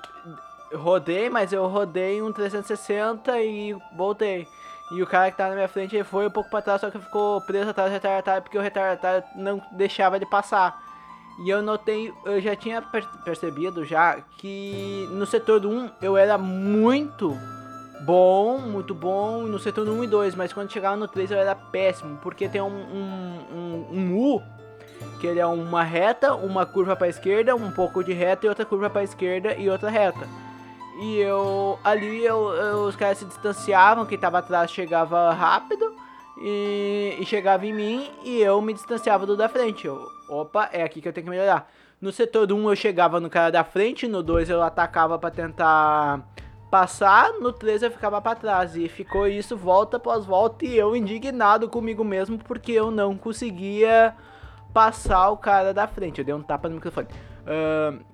eu 0.71 0.79
rodei, 0.79 1.29
mas 1.29 1.53
eu 1.53 1.67
rodei 1.67 2.23
um 2.23 2.33
360 2.33 3.41
e 3.41 3.77
voltei. 3.97 4.47
E 4.93 5.03
o 5.03 5.07
cara 5.07 5.31
que 5.31 5.37
tá 5.37 5.49
na 5.49 5.55
minha 5.55 5.69
frente 5.69 5.97
ele 5.97 6.05
foi 6.05 6.27
um 6.27 6.31
pouco 6.31 6.51
pra 6.51 6.63
trás, 6.63 6.81
só 6.81 6.91
que 6.91 6.99
ficou 6.99 7.41
preso 7.41 7.71
atrás 7.71 7.91
do 7.91 7.95
retardatário 7.95 8.43
porque 8.43 8.59
o 8.59 8.61
retardatário 8.61 9.25
não 9.35 9.63
deixava 9.73 10.17
ele 10.17 10.27
passar. 10.27 10.83
E 11.45 11.51
eu 11.51 11.63
notei, 11.63 12.13
eu 12.25 12.41
já 12.41 12.55
tinha 12.55 12.81
percebido 13.25 13.85
já 13.85 14.21
que 14.39 15.09
no 15.11 15.27
setor 15.27 15.67
1 15.67 15.91
eu 16.01 16.17
era 16.17 16.39
muito 16.39 17.37
bom, 18.05 18.59
muito 18.59 18.95
bom 18.95 19.43
no 19.43 19.59
setor 19.59 19.89
1 19.89 20.05
e 20.05 20.07
2, 20.07 20.35
mas 20.35 20.53
quando 20.53 20.71
chegava 20.71 20.97
no 20.97 21.09
3 21.09 21.31
eu 21.31 21.39
era 21.39 21.55
péssimo, 21.55 22.19
porque 22.23 22.49
tem 22.49 22.61
um, 22.61 22.67
um, 22.67 23.39
um, 23.53 23.87
um 23.91 24.19
U, 24.19 24.43
que 25.21 25.27
ele 25.27 25.41
é 25.41 25.47
uma 25.47 25.83
reta, 25.83 26.35
uma 26.35 26.67
curva 26.67 26.95
para 26.95 27.09
esquerda, 27.09 27.55
um 27.57 27.71
pouco 27.71 28.05
de 28.05 28.13
reta 28.13 28.47
e 28.47 28.49
outra 28.49 28.65
curva 28.65 28.91
para 28.91 29.03
esquerda 29.03 29.55
e 29.55 29.71
outra 29.71 29.89
reta. 29.89 30.29
E 31.01 31.19
eu 31.19 31.79
ali 31.83 32.25
eu, 32.25 32.53
eu, 32.53 32.85
os 32.85 32.95
caras 32.95 33.19
se 33.19 33.25
distanciavam, 33.25 34.07
quem 34.07 34.19
tava 34.19 34.39
atrás 34.39 34.71
chegava 34.71 35.33
rápido 35.33 35.95
e, 36.41 37.17
e, 37.19 37.27
chegava 37.27 37.67
em 37.67 37.73
mim 37.73 38.11
e 38.23 38.41
eu 38.41 38.61
me 38.61 38.73
distanciava 38.73 39.27
do 39.27 39.37
da 39.37 39.49
frente. 39.49 39.87
Eu, 39.87 40.07
opa, 40.29 40.69
é 40.73 40.83
aqui 40.83 41.01
que 41.01 41.09
eu 41.09 41.13
tenho 41.13 41.25
que 41.25 41.31
melhorar. 41.31 41.69
No 42.01 42.13
setor 42.13 42.53
1 42.53 42.69
eu 42.69 42.77
chegava 42.77 43.19
no 43.19 43.31
cara 43.31 43.51
da 43.51 43.65
frente, 43.65 44.07
no 44.07 44.23
2 44.23 44.51
eu 44.51 44.63
atacava 44.63 45.19
para 45.19 45.31
tentar 45.31 46.23
passar, 46.75 47.35
no 47.35 47.53
3 47.53 47.85
eu 47.85 47.91
ficava 47.93 48.21
para 48.21 48.35
trás. 48.35 48.75
E 48.75 48.89
ficou 48.89 49.29
isso 49.29 49.57
volta 49.57 49.97
após 49.97 50.27
volta 50.27 50.67
e 50.67 50.77
eu 50.77 50.97
indignado 50.97 51.69
comigo 51.69 52.03
mesmo 52.03 52.37
porque 52.37 52.73
eu 52.73 52.91
não 52.91 53.17
conseguia 53.17 54.13
passar 54.73 55.31
o 55.31 55.37
cara 55.37 55.73
da 55.73 55.87
frente. 55.87 56.19
Eu 56.19 56.25
dei 56.25 56.35
um 56.35 56.43
tapa 56.43 56.69
no 56.69 56.75
microfone. 56.75 57.07
Uh, 57.47 58.05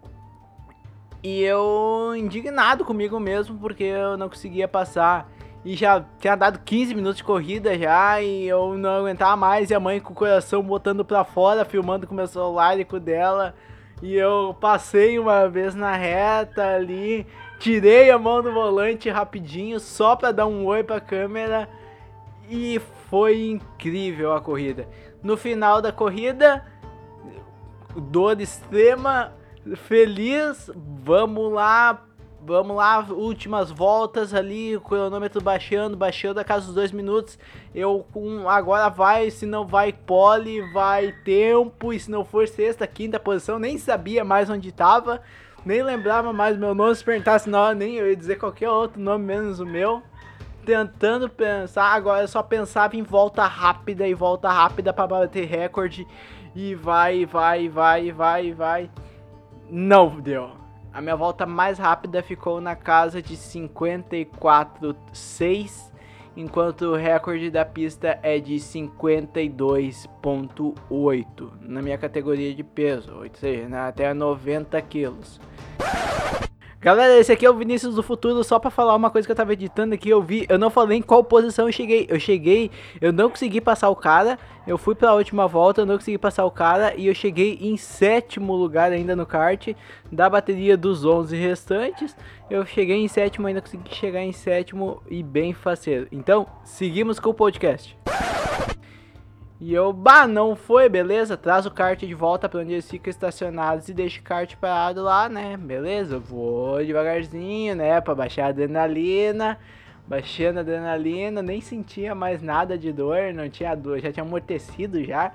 E 1.23 1.41
eu 1.43 2.15
indignado 2.15 2.85
comigo 2.85 3.19
mesmo 3.19 3.59
porque 3.59 3.85
eu 3.85 4.19
não 4.19 4.29
conseguia 4.29 4.69
passar. 4.69 5.27
E 5.65 5.75
já 5.75 6.05
tinha 6.19 6.37
dado 6.37 6.59
15 6.59 6.95
minutos 6.95 7.17
de 7.17 7.25
corrida 7.25 7.79
já 7.79 8.21
e 8.21 8.47
eu 8.47 8.77
não 8.77 8.91
aguentava 8.91 9.37
mais. 9.37 9.71
E 9.71 9.75
a 9.75 9.81
mãe 9.81 10.01
com 10.01 10.13
o 10.13 10.17
coração 10.17 10.63
botando 10.63 11.03
pra 11.03 11.25
fora, 11.25 11.65
filmando 11.65 12.07
com 12.07 12.13
o 12.13 12.17
meu 12.17 12.27
celular 12.27 12.79
e 12.79 12.85
com 12.85 12.99
dela. 12.99 13.55
E 14.03 14.15
eu 14.15 14.55
passei 14.61 15.19
uma 15.19 15.49
vez 15.49 15.75
na 15.75 15.95
reta 15.97 16.75
ali, 16.75 17.27
tirei 17.61 18.11
a 18.11 18.19
mão 18.19 18.43
do 18.43 18.53
volante 18.53 19.09
rapidinho 19.11 19.79
só 19.79 20.17
pra 20.17 20.33
dar 20.33 20.47
um 20.47 20.65
oi 20.65 20.83
pra 20.83 20.99
câmera. 20.99 21.69
E 22.49 22.81
foi 23.09 23.47
incrível 23.47 24.33
a 24.33 24.41
corrida. 24.41 24.89
No 25.23 25.37
final 25.37 25.81
da 25.81 25.93
corrida, 25.93 26.67
dor 27.95 28.41
extrema, 28.41 29.33
feliz, 29.77 30.69
vamos 30.75 31.53
lá, 31.53 32.03
vamos 32.43 32.77
lá, 32.77 33.07
últimas 33.11 33.71
voltas 33.71 34.33
ali, 34.33 34.77
o 34.77 34.81
cronômetro 34.81 35.41
baixando, 35.41 35.97
baixando 35.97 36.41
a 36.41 36.45
casa 36.45 36.67
dos 36.67 36.75
dois 36.75 36.91
minutos. 36.91 37.39
Eu 37.75 38.05
com 38.13 38.49
agora 38.49 38.89
vai, 38.89 39.31
se 39.31 39.47
não 39.47 39.67
vai 39.67 39.93
pole, 39.93 40.61
vai 40.73 41.13
tempo, 41.25 41.93
e 41.93 42.01
se 42.01 42.11
não 42.11 42.25
for 42.25 42.49
sexta, 42.49 42.87
quinta 42.87 43.21
posição, 43.21 43.59
nem 43.59 43.79
sabia 43.79 44.25
mais 44.25 44.49
onde 44.51 44.73
tava, 44.73 45.23
nem 45.65 45.83
lembrava 45.83 46.33
mais 46.33 46.57
meu 46.57 46.73
nome, 46.75 46.95
se 46.95 47.05
perguntasse 47.05 47.51
na 47.51 47.61
hora, 47.61 47.75
nem 47.75 47.97
eu 47.97 48.09
ia 48.09 48.17
dizer 48.17 48.37
qualquer 48.37 48.71
outro 48.71 49.01
nome 49.01 49.25
menos 49.25 49.59
o 49.61 49.67
meu. 49.67 50.03
Tentando 50.65 51.29
pensar, 51.29 51.93
agora 51.93 52.23
eu 52.23 52.29
só 52.29 52.43
pensava 52.43 52.97
em 52.97 53.03
volta 53.03 53.45
rápida 53.45 54.07
e 54.07 54.15
volta 54.15 54.49
rápida 54.51 54.93
para 54.93 55.07
bater 55.07 55.47
recorde. 55.47 56.07
E 56.55 56.75
vai, 56.75 57.27
vai, 57.27 57.69
vai, 57.69 58.13
vai, 58.13 58.53
vai. 58.53 58.91
Não 59.69 60.21
deu. 60.21 60.53
A 60.93 61.01
minha 61.01 61.17
volta 61.17 61.47
mais 61.47 61.79
rápida 61.79 62.21
ficou 62.23 62.61
na 62.61 62.75
casa 62.75 63.23
de 63.23 63.37
54,6, 63.37 65.90
enquanto 66.41 66.87
o 66.87 66.97
recorde 66.97 67.51
da 67.51 67.65
pista 67.65 68.19
é 68.23 68.39
de 68.39 68.55
52,8 68.55 71.51
na 71.61 71.83
minha 71.83 71.99
categoria 71.99 72.55
de 72.55 72.63
peso, 72.65 73.15
ou 73.15 73.27
seja, 73.35 73.87
até 73.87 74.15
90 74.15 74.81
quilos. 74.83 75.41
Galera, 76.83 77.19
esse 77.19 77.31
aqui 77.31 77.45
é 77.45 77.51
o 77.51 77.55
Vinícius 77.55 77.95
do 77.95 78.03
Futuro, 78.03 78.43
só 78.43 78.59
pra 78.59 78.71
falar 78.71 78.97
uma 78.97 79.11
coisa 79.11 79.29
que 79.29 79.33
eu 79.33 79.37
tava 79.37 79.53
editando 79.53 79.93
aqui, 79.93 80.09
eu 80.09 80.23
vi, 80.23 80.47
eu 80.49 80.59
não 80.59 80.71
falei 80.71 80.97
em 80.97 81.03
qual 81.03 81.23
posição 81.23 81.67
eu 81.67 81.73
cheguei, 81.73 82.07
eu 82.09 82.19
cheguei, 82.19 82.71
eu 83.03 83.13
não 83.13 83.29
consegui 83.29 83.61
passar 83.61 83.91
o 83.91 83.95
cara, 83.95 84.39
eu 84.67 84.79
fui 84.79 84.95
pra 84.95 85.13
última 85.13 85.47
volta, 85.47 85.83
eu 85.83 85.87
não 85.87 85.99
consegui 85.99 86.17
passar 86.17 86.47
o 86.47 86.51
cara, 86.51 86.95
e 86.97 87.07
eu 87.07 87.15
cheguei 87.15 87.59
em 87.61 87.77
sétimo 87.77 88.55
lugar 88.57 88.93
ainda 88.93 89.15
no 89.15 89.27
kart, 89.27 89.75
da 90.11 90.31
bateria 90.31 90.75
dos 90.75 91.05
11 91.05 91.37
restantes, 91.37 92.17
eu 92.49 92.65
cheguei 92.65 92.97
em 92.97 93.09
sétimo, 93.09 93.47
ainda 93.47 93.61
consegui 93.61 93.95
chegar 93.95 94.23
em 94.23 94.33
sétimo, 94.33 95.03
e 95.07 95.23
bem 95.23 95.53
faceiro. 95.53 96.09
Então, 96.11 96.47
seguimos 96.65 97.21
com 97.21 97.29
o 97.29 97.35
podcast. 97.35 97.95
E 99.61 99.75
eu, 99.75 99.93
bah, 99.93 100.27
não 100.27 100.57
foi, 100.57 100.89
beleza? 100.89 101.37
Traz 101.37 101.67
o 101.67 101.71
kart 101.71 102.01
de 102.01 102.15
volta 102.15 102.49
para 102.49 102.61
onde 102.61 102.73
eles 102.73 102.91
ficam 102.91 103.11
estacionados 103.11 103.91
e 103.91 103.93
deixa 103.93 104.19
o 104.19 104.23
kart 104.23 104.57
parado 104.57 105.03
lá, 105.03 105.29
né? 105.29 105.55
Beleza, 105.59 106.19
vou 106.19 106.83
devagarzinho, 106.83 107.77
né? 107.77 108.01
Pra 108.01 108.15
baixar 108.15 108.47
a 108.47 108.49
adrenalina. 108.49 109.59
Baixando 110.09 110.59
a 110.59 110.63
adrenalina, 110.63 111.43
nem 111.43 111.61
sentia 111.61 112.15
mais 112.15 112.41
nada 112.41 112.77
de 112.79 112.91
dor, 112.91 113.35
não 113.35 113.51
tinha 113.51 113.75
dor, 113.75 114.01
já 114.01 114.11
tinha 114.11 114.25
amortecido 114.25 115.05
já. 115.05 115.31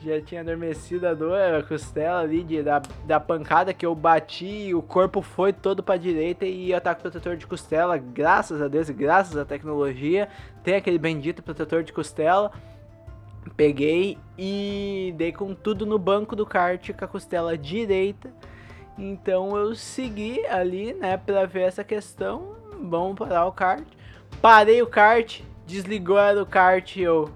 Já 0.00 0.20
tinha 0.20 0.40
adormecido 0.40 1.06
a 1.06 1.14
dor, 1.14 1.38
a 1.38 1.62
costela 1.62 2.20
ali 2.20 2.42
de, 2.42 2.62
da, 2.62 2.82
da 3.06 3.20
pancada 3.20 3.72
que 3.72 3.86
eu 3.86 3.94
bati, 3.94 4.74
o 4.74 4.82
corpo 4.82 5.22
foi 5.22 5.52
todo 5.52 5.80
pra 5.80 5.96
direita 5.96 6.44
e 6.44 6.72
eu 6.72 6.80
tava 6.80 6.96
com 6.96 7.02
protetor 7.02 7.36
de 7.36 7.46
costela, 7.46 7.96
graças 7.96 8.60
a 8.60 8.66
Deus, 8.66 8.90
graças 8.90 9.36
à 9.36 9.44
tecnologia, 9.44 10.28
tem 10.64 10.74
aquele 10.74 10.98
bendito 10.98 11.40
protetor 11.40 11.84
de 11.84 11.92
costela. 11.92 12.50
Peguei 13.56 14.18
e 14.38 15.12
dei 15.16 15.32
com 15.32 15.54
tudo 15.54 15.84
no 15.84 15.98
banco 15.98 16.34
do 16.36 16.46
kart 16.46 16.92
com 16.92 17.04
a 17.04 17.08
costela 17.08 17.58
direita. 17.58 18.32
Então 18.96 19.56
eu 19.56 19.74
segui 19.74 20.44
ali, 20.46 20.92
né, 20.94 21.16
para 21.16 21.46
ver 21.46 21.62
essa 21.62 21.82
questão. 21.82 22.54
Vamos 22.80 23.16
parar 23.16 23.46
o 23.46 23.52
kart. 23.52 23.84
Parei 24.40 24.80
o 24.82 24.86
kart, 24.86 25.40
desligou 25.66 26.18
o 26.40 26.46
kart 26.46 26.96
eu. 26.96 27.30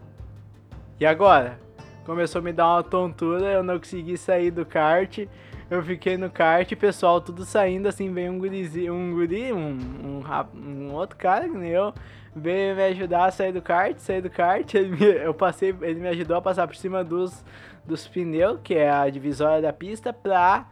E 0.99 1.07
agora? 1.07 1.59
Começou 2.05 2.39
a 2.39 2.43
me 2.43 2.53
dar 2.53 2.69
uma 2.69 2.83
tontura, 2.83 3.47
eu 3.47 3.63
não 3.63 3.79
consegui 3.79 4.17
sair 4.17 4.51
do 4.51 4.65
kart. 4.65 5.27
Eu 5.69 5.83
fiquei 5.83 6.17
no 6.17 6.31
kart, 6.31 6.73
pessoal 6.77 7.21
tudo 7.21 7.45
saindo 7.45 7.89
assim, 7.89 8.13
veio 8.13 8.31
um 8.31 8.39
gurizinho, 8.39 8.95
um 8.95 9.13
guri, 9.13 9.53
um, 9.53 9.77
um, 10.05 10.23
um 10.55 10.95
outro 10.95 11.17
cara 11.17 11.49
que 11.49 11.57
nem 11.57 11.71
eu 11.71 11.93
veio 12.37 12.77
me 12.77 12.83
ajudar 12.85 13.25
a 13.25 13.31
sair 13.31 13.51
do 13.51 13.63
kart, 13.63 13.97
sair 13.99 14.21
do 14.21 14.29
kart, 14.29 14.73
ele 14.75 14.91
me, 14.91 15.07
eu 15.07 15.33
passei, 15.33 15.75
ele 15.81 16.01
me 16.01 16.09
ajudou 16.09 16.37
a 16.37 16.43
passar 16.43 16.67
por 16.67 16.77
cima 16.77 17.03
dos, 17.03 17.43
dos 17.85 18.07
pneus, 18.07 18.61
que 18.63 18.75
é 18.75 18.91
a 18.91 19.09
divisória 19.09 19.63
da 19.63 19.73
pista, 19.73 20.13
pra. 20.13 20.67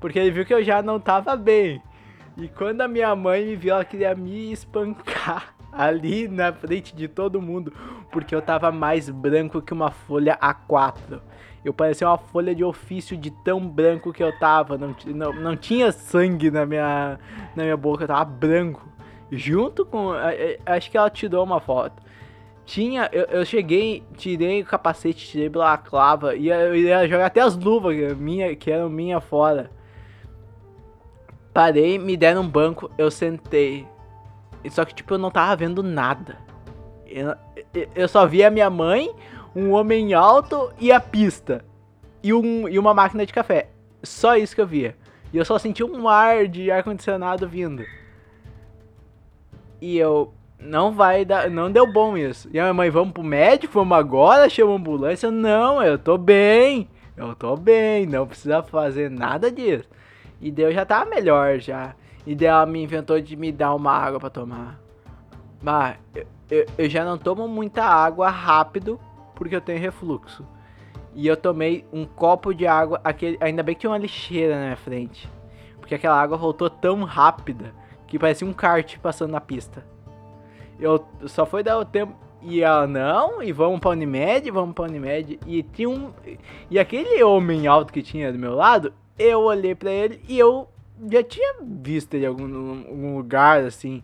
Porque 0.00 0.18
ele 0.18 0.32
viu 0.32 0.44
que 0.44 0.52
eu 0.52 0.62
já 0.62 0.82
não 0.82 0.98
tava 0.98 1.36
bem. 1.36 1.80
E 2.36 2.48
quando 2.48 2.80
a 2.80 2.88
minha 2.88 3.14
mãe 3.14 3.46
me 3.46 3.54
viu, 3.54 3.74
ela 3.74 3.84
queria 3.84 4.14
me 4.14 4.52
espancar 4.52 5.54
ali 5.72 6.26
na 6.26 6.52
frente 6.52 6.94
de 6.94 7.06
todo 7.06 7.40
mundo, 7.40 7.72
porque 8.10 8.34
eu 8.34 8.42
tava 8.42 8.72
mais 8.72 9.08
branco 9.08 9.62
que 9.62 9.72
uma 9.72 9.92
folha 9.92 10.36
A4. 10.42 11.20
Eu 11.64 11.72
parecia 11.72 12.06
uma 12.06 12.18
folha 12.18 12.54
de 12.54 12.62
ofício 12.62 13.16
de 13.16 13.30
tão 13.30 13.66
branco 13.66 14.12
que 14.12 14.22
eu 14.22 14.36
tava. 14.38 14.76
Não, 14.76 14.94
não, 15.06 15.32
não 15.32 15.56
tinha 15.56 15.90
sangue 15.92 16.50
na 16.50 16.66
minha, 16.66 17.18
na 17.56 17.62
minha 17.62 17.76
boca, 17.76 18.04
eu 18.04 18.08
tava 18.08 18.24
branco 18.26 18.93
junto 19.36 19.84
com. 19.84 20.10
Acho 20.66 20.90
que 20.90 20.96
ela 20.96 21.10
tirou 21.10 21.44
uma 21.44 21.60
foto. 21.60 22.02
Tinha. 22.64 23.08
Eu, 23.12 23.24
eu 23.24 23.44
cheguei, 23.44 24.02
tirei 24.16 24.62
o 24.62 24.66
capacete, 24.66 25.26
tirei 25.26 25.50
pela 25.50 25.76
clava. 25.76 26.34
Ia, 26.34 26.54
eu 26.60 26.76
ia 26.76 27.08
jogar 27.08 27.26
até 27.26 27.40
as 27.40 27.56
luvas 27.56 28.16
minha, 28.16 28.54
que 28.56 28.70
eram 28.70 28.88
minha 28.88 29.20
fora. 29.20 29.70
Parei, 31.52 31.98
me 31.98 32.16
deram 32.16 32.42
um 32.42 32.48
banco, 32.48 32.90
eu 32.98 33.10
sentei. 33.10 33.86
Só 34.70 34.84
que, 34.84 34.94
tipo, 34.94 35.14
eu 35.14 35.18
não 35.18 35.30
tava 35.30 35.54
vendo 35.54 35.82
nada. 35.82 36.38
Eu, 37.06 37.34
eu 37.94 38.08
só 38.08 38.26
via 38.26 38.50
minha 38.50 38.68
mãe, 38.68 39.14
um 39.54 39.70
homem 39.70 40.14
alto 40.14 40.72
e 40.80 40.90
a 40.90 40.98
pista. 40.98 41.64
E, 42.22 42.32
um, 42.32 42.68
e 42.68 42.78
uma 42.78 42.94
máquina 42.94 43.24
de 43.24 43.32
café. 43.32 43.68
Só 44.02 44.36
isso 44.36 44.54
que 44.54 44.60
eu 44.60 44.66
via. 44.66 44.96
E 45.32 45.36
eu 45.36 45.44
só 45.44 45.58
senti 45.58 45.84
um 45.84 46.08
ar 46.08 46.48
de 46.48 46.70
ar-condicionado 46.70 47.48
vindo. 47.48 47.84
E 49.84 49.98
eu, 49.98 50.32
não 50.58 50.94
vai 50.94 51.26
dar, 51.26 51.50
não 51.50 51.70
deu 51.70 51.86
bom 51.86 52.16
isso. 52.16 52.48
E 52.50 52.58
a 52.58 52.62
minha 52.62 52.72
mãe, 52.72 52.88
vamos 52.88 53.12
pro 53.12 53.22
médico, 53.22 53.74
vamos 53.74 53.98
agora, 53.98 54.48
chama 54.48 54.72
a 54.72 54.76
ambulância. 54.76 55.30
Não, 55.30 55.82
eu 55.82 55.98
tô 55.98 56.16
bem, 56.16 56.88
eu 57.14 57.34
tô 57.34 57.54
bem, 57.54 58.06
não 58.06 58.26
precisa 58.26 58.62
fazer 58.62 59.10
nada 59.10 59.52
disso. 59.52 59.86
E 60.40 60.50
Deus 60.50 60.72
já 60.72 60.86
tá 60.86 61.04
melhor 61.04 61.58
já. 61.58 61.94
E 62.26 62.34
daí 62.34 62.48
ela 62.48 62.64
me 62.64 62.82
inventou 62.82 63.20
de 63.20 63.36
me 63.36 63.52
dar 63.52 63.74
uma 63.74 63.92
água 63.92 64.18
para 64.18 64.30
tomar. 64.30 64.80
Mas 65.62 65.98
eu, 66.14 66.26
eu, 66.50 66.66
eu 66.78 66.88
já 66.88 67.04
não 67.04 67.18
tomo 67.18 67.46
muita 67.46 67.84
água 67.84 68.30
rápido 68.30 68.98
porque 69.34 69.54
eu 69.54 69.60
tenho 69.60 69.78
refluxo. 69.78 70.46
E 71.14 71.26
eu 71.26 71.36
tomei 71.36 71.84
um 71.92 72.06
copo 72.06 72.54
de 72.54 72.66
água, 72.66 73.02
aquele, 73.04 73.36
ainda 73.38 73.62
bem 73.62 73.74
que 73.74 73.82
tinha 73.82 73.90
uma 73.90 73.98
lixeira 73.98 74.54
na 74.54 74.62
minha 74.62 74.76
frente. 74.78 75.28
Porque 75.78 75.94
aquela 75.94 76.18
água 76.18 76.38
voltou 76.38 76.70
tão 76.70 77.04
rápida 77.04 77.83
que 78.14 78.18
parecia 78.18 78.46
um 78.46 78.52
kart 78.52 78.96
passando 78.98 79.32
na 79.32 79.40
pista. 79.40 79.84
Eu 80.78 81.04
só 81.26 81.44
foi 81.44 81.64
dar 81.64 81.76
o 81.78 81.84
tempo 81.84 82.14
e 82.42 82.62
ela 82.62 82.86
não, 82.86 83.42
e 83.42 83.50
vamos 83.50 83.80
pra 83.80 83.90
Unimed, 83.90 84.48
vamos 84.52 84.72
pra 84.72 84.84
Unimed. 84.84 85.40
E 85.44 85.64
tinha 85.64 85.90
um. 85.90 86.12
E 86.70 86.78
aquele 86.78 87.20
homem 87.24 87.66
alto 87.66 87.92
que 87.92 88.02
tinha 88.02 88.32
do 88.32 88.38
meu 88.38 88.54
lado, 88.54 88.92
eu 89.18 89.40
olhei 89.40 89.74
para 89.74 89.90
ele 89.90 90.20
e 90.28 90.38
eu 90.38 90.68
já 91.10 91.24
tinha 91.24 91.56
visto 91.60 92.14
ele 92.14 92.24
em 92.24 92.28
algum, 92.28 92.84
algum, 92.88 93.16
lugar 93.16 93.64
assim. 93.64 94.00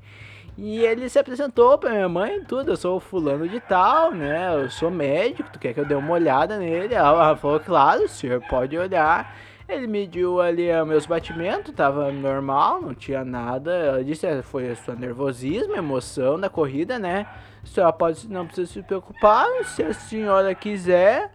E 0.59 0.81
ele 0.81 1.09
se 1.09 1.18
apresentou 1.18 1.79
pra 1.79 1.90
minha 1.90 2.09
mãe 2.09 2.42
tudo. 2.42 2.73
Eu 2.73 2.77
sou 2.77 2.99
fulano 2.99 3.49
de 3.49 3.61
tal, 3.61 4.11
né? 4.11 4.53
Eu 4.53 4.70
sou 4.70 4.90
médico, 4.90 5.51
tu 5.53 5.59
quer 5.61 5.73
que 5.73 5.79
eu 5.79 5.87
dê 5.87 5.94
uma 5.94 6.14
olhada 6.14 6.59
nele? 6.59 6.94
Ela 6.94 7.37
falou, 7.37 7.61
claro, 7.61 8.03
o 8.03 8.09
senhor 8.09 8.42
pode 8.49 8.77
olhar. 8.77 9.37
Ele 9.70 9.87
mediu 9.87 10.40
ali 10.40 10.70
os 10.72 10.87
meus 10.87 11.06
batimentos, 11.06 11.74
tava 11.74 12.11
normal, 12.11 12.83
não 12.83 12.94
tinha 12.94 13.24
nada. 13.24 13.72
Ela 13.72 14.04
disse 14.04 14.26
é, 14.26 14.42
foi 14.42 14.74
só 14.74 14.92
nervosismo, 14.92 15.76
emoção 15.76 16.38
da 16.38 16.48
corrida, 16.48 16.98
né? 16.98 17.26
A 17.62 17.66
senhora 17.66 17.92
pode, 17.92 18.28
não 18.28 18.46
precisa 18.46 18.72
se 18.72 18.83
preocupar, 18.83 19.46
se 19.64 19.83
a 19.83 19.92
senhora 19.92 20.54
quiser, 20.54 21.30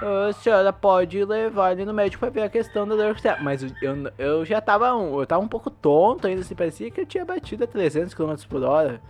a 0.00 0.32
senhora 0.32 0.72
pode 0.72 1.24
levar 1.24 1.72
ele 1.72 1.84
no 1.84 1.94
médico 1.94 2.20
para 2.20 2.30
ver 2.30 2.42
a 2.42 2.48
questão 2.48 2.86
da 2.86 2.96
dor 2.96 3.16
Mas 3.40 3.62
eu, 3.62 3.72
eu 4.18 4.44
já 4.44 4.60
tava, 4.60 4.86
eu 4.88 5.26
tava 5.26 5.42
um 5.42 5.48
pouco 5.48 5.70
tonto 5.70 6.26
ainda, 6.26 6.42
se 6.42 6.54
parecia 6.54 6.90
que 6.90 7.00
eu 7.00 7.06
tinha 7.06 7.24
batido 7.24 7.64
a 7.64 7.66
300 7.66 8.12
km 8.12 8.34
por 8.48 8.62
hora. 8.64 9.00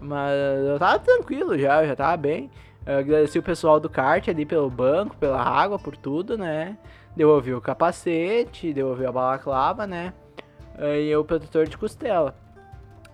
Mas 0.00 0.32
eu 0.66 0.78
tava 0.78 0.98
tranquilo 0.98 1.58
já, 1.58 1.82
eu 1.82 1.88
já 1.88 1.96
tava 1.96 2.16
bem. 2.16 2.50
Eu 2.84 2.98
agradeci 2.98 3.38
o 3.38 3.42
pessoal 3.42 3.78
do 3.78 3.88
kart 3.88 4.26
ali 4.28 4.44
pelo 4.44 4.68
banco, 4.68 5.16
pela 5.16 5.40
água, 5.40 5.78
por 5.78 5.96
tudo, 5.96 6.36
né? 6.36 6.76
Devolvi 7.16 7.52
o 7.54 7.60
capacete, 7.60 8.72
devolvi 8.72 9.04
a 9.04 9.12
balaclava, 9.12 9.86
né? 9.86 10.12
e 10.78 11.14
o 11.14 11.24
protetor 11.24 11.66
de 11.66 11.76
costela. 11.76 12.34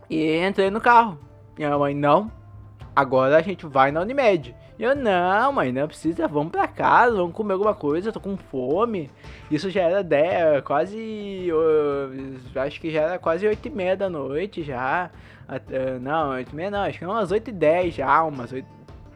E 0.08 0.38
entrei 0.38 0.70
no 0.70 0.80
carro. 0.80 1.18
Minha 1.56 1.76
mãe, 1.76 1.94
não, 1.94 2.30
agora 2.94 3.36
a 3.36 3.42
gente 3.42 3.66
vai 3.66 3.90
na 3.90 4.00
Unimed. 4.00 4.54
Eu, 4.78 4.94
não, 4.94 5.52
mãe, 5.52 5.72
não 5.72 5.88
precisa, 5.88 6.28
vamos 6.28 6.52
pra 6.52 6.68
casa, 6.68 7.16
vamos 7.16 7.34
comer 7.34 7.54
alguma 7.54 7.74
coisa, 7.74 8.08
eu 8.08 8.12
tô 8.12 8.20
com 8.20 8.36
fome. 8.36 9.10
Isso 9.50 9.68
já 9.70 9.82
era 9.82 10.04
10, 10.04 10.62
quase, 10.62 11.48
acho 12.54 12.80
que 12.80 12.90
já 12.92 13.02
era 13.02 13.18
quase 13.18 13.46
8 13.46 13.66
e 13.66 13.70
meia 13.70 13.96
da 13.96 14.08
noite 14.08 14.62
já. 14.62 15.10
Uh, 15.48 15.98
não, 16.00 16.30
8 16.30 16.52
e 16.52 16.54
meia 16.54 16.70
não, 16.70 16.82
acho 16.82 16.98
que 16.98 17.04
umas 17.04 17.32
8 17.32 17.50
e 17.50 17.52
10 17.52 17.94
já, 17.94 18.22
umas 18.22 18.52
8, 18.52 18.68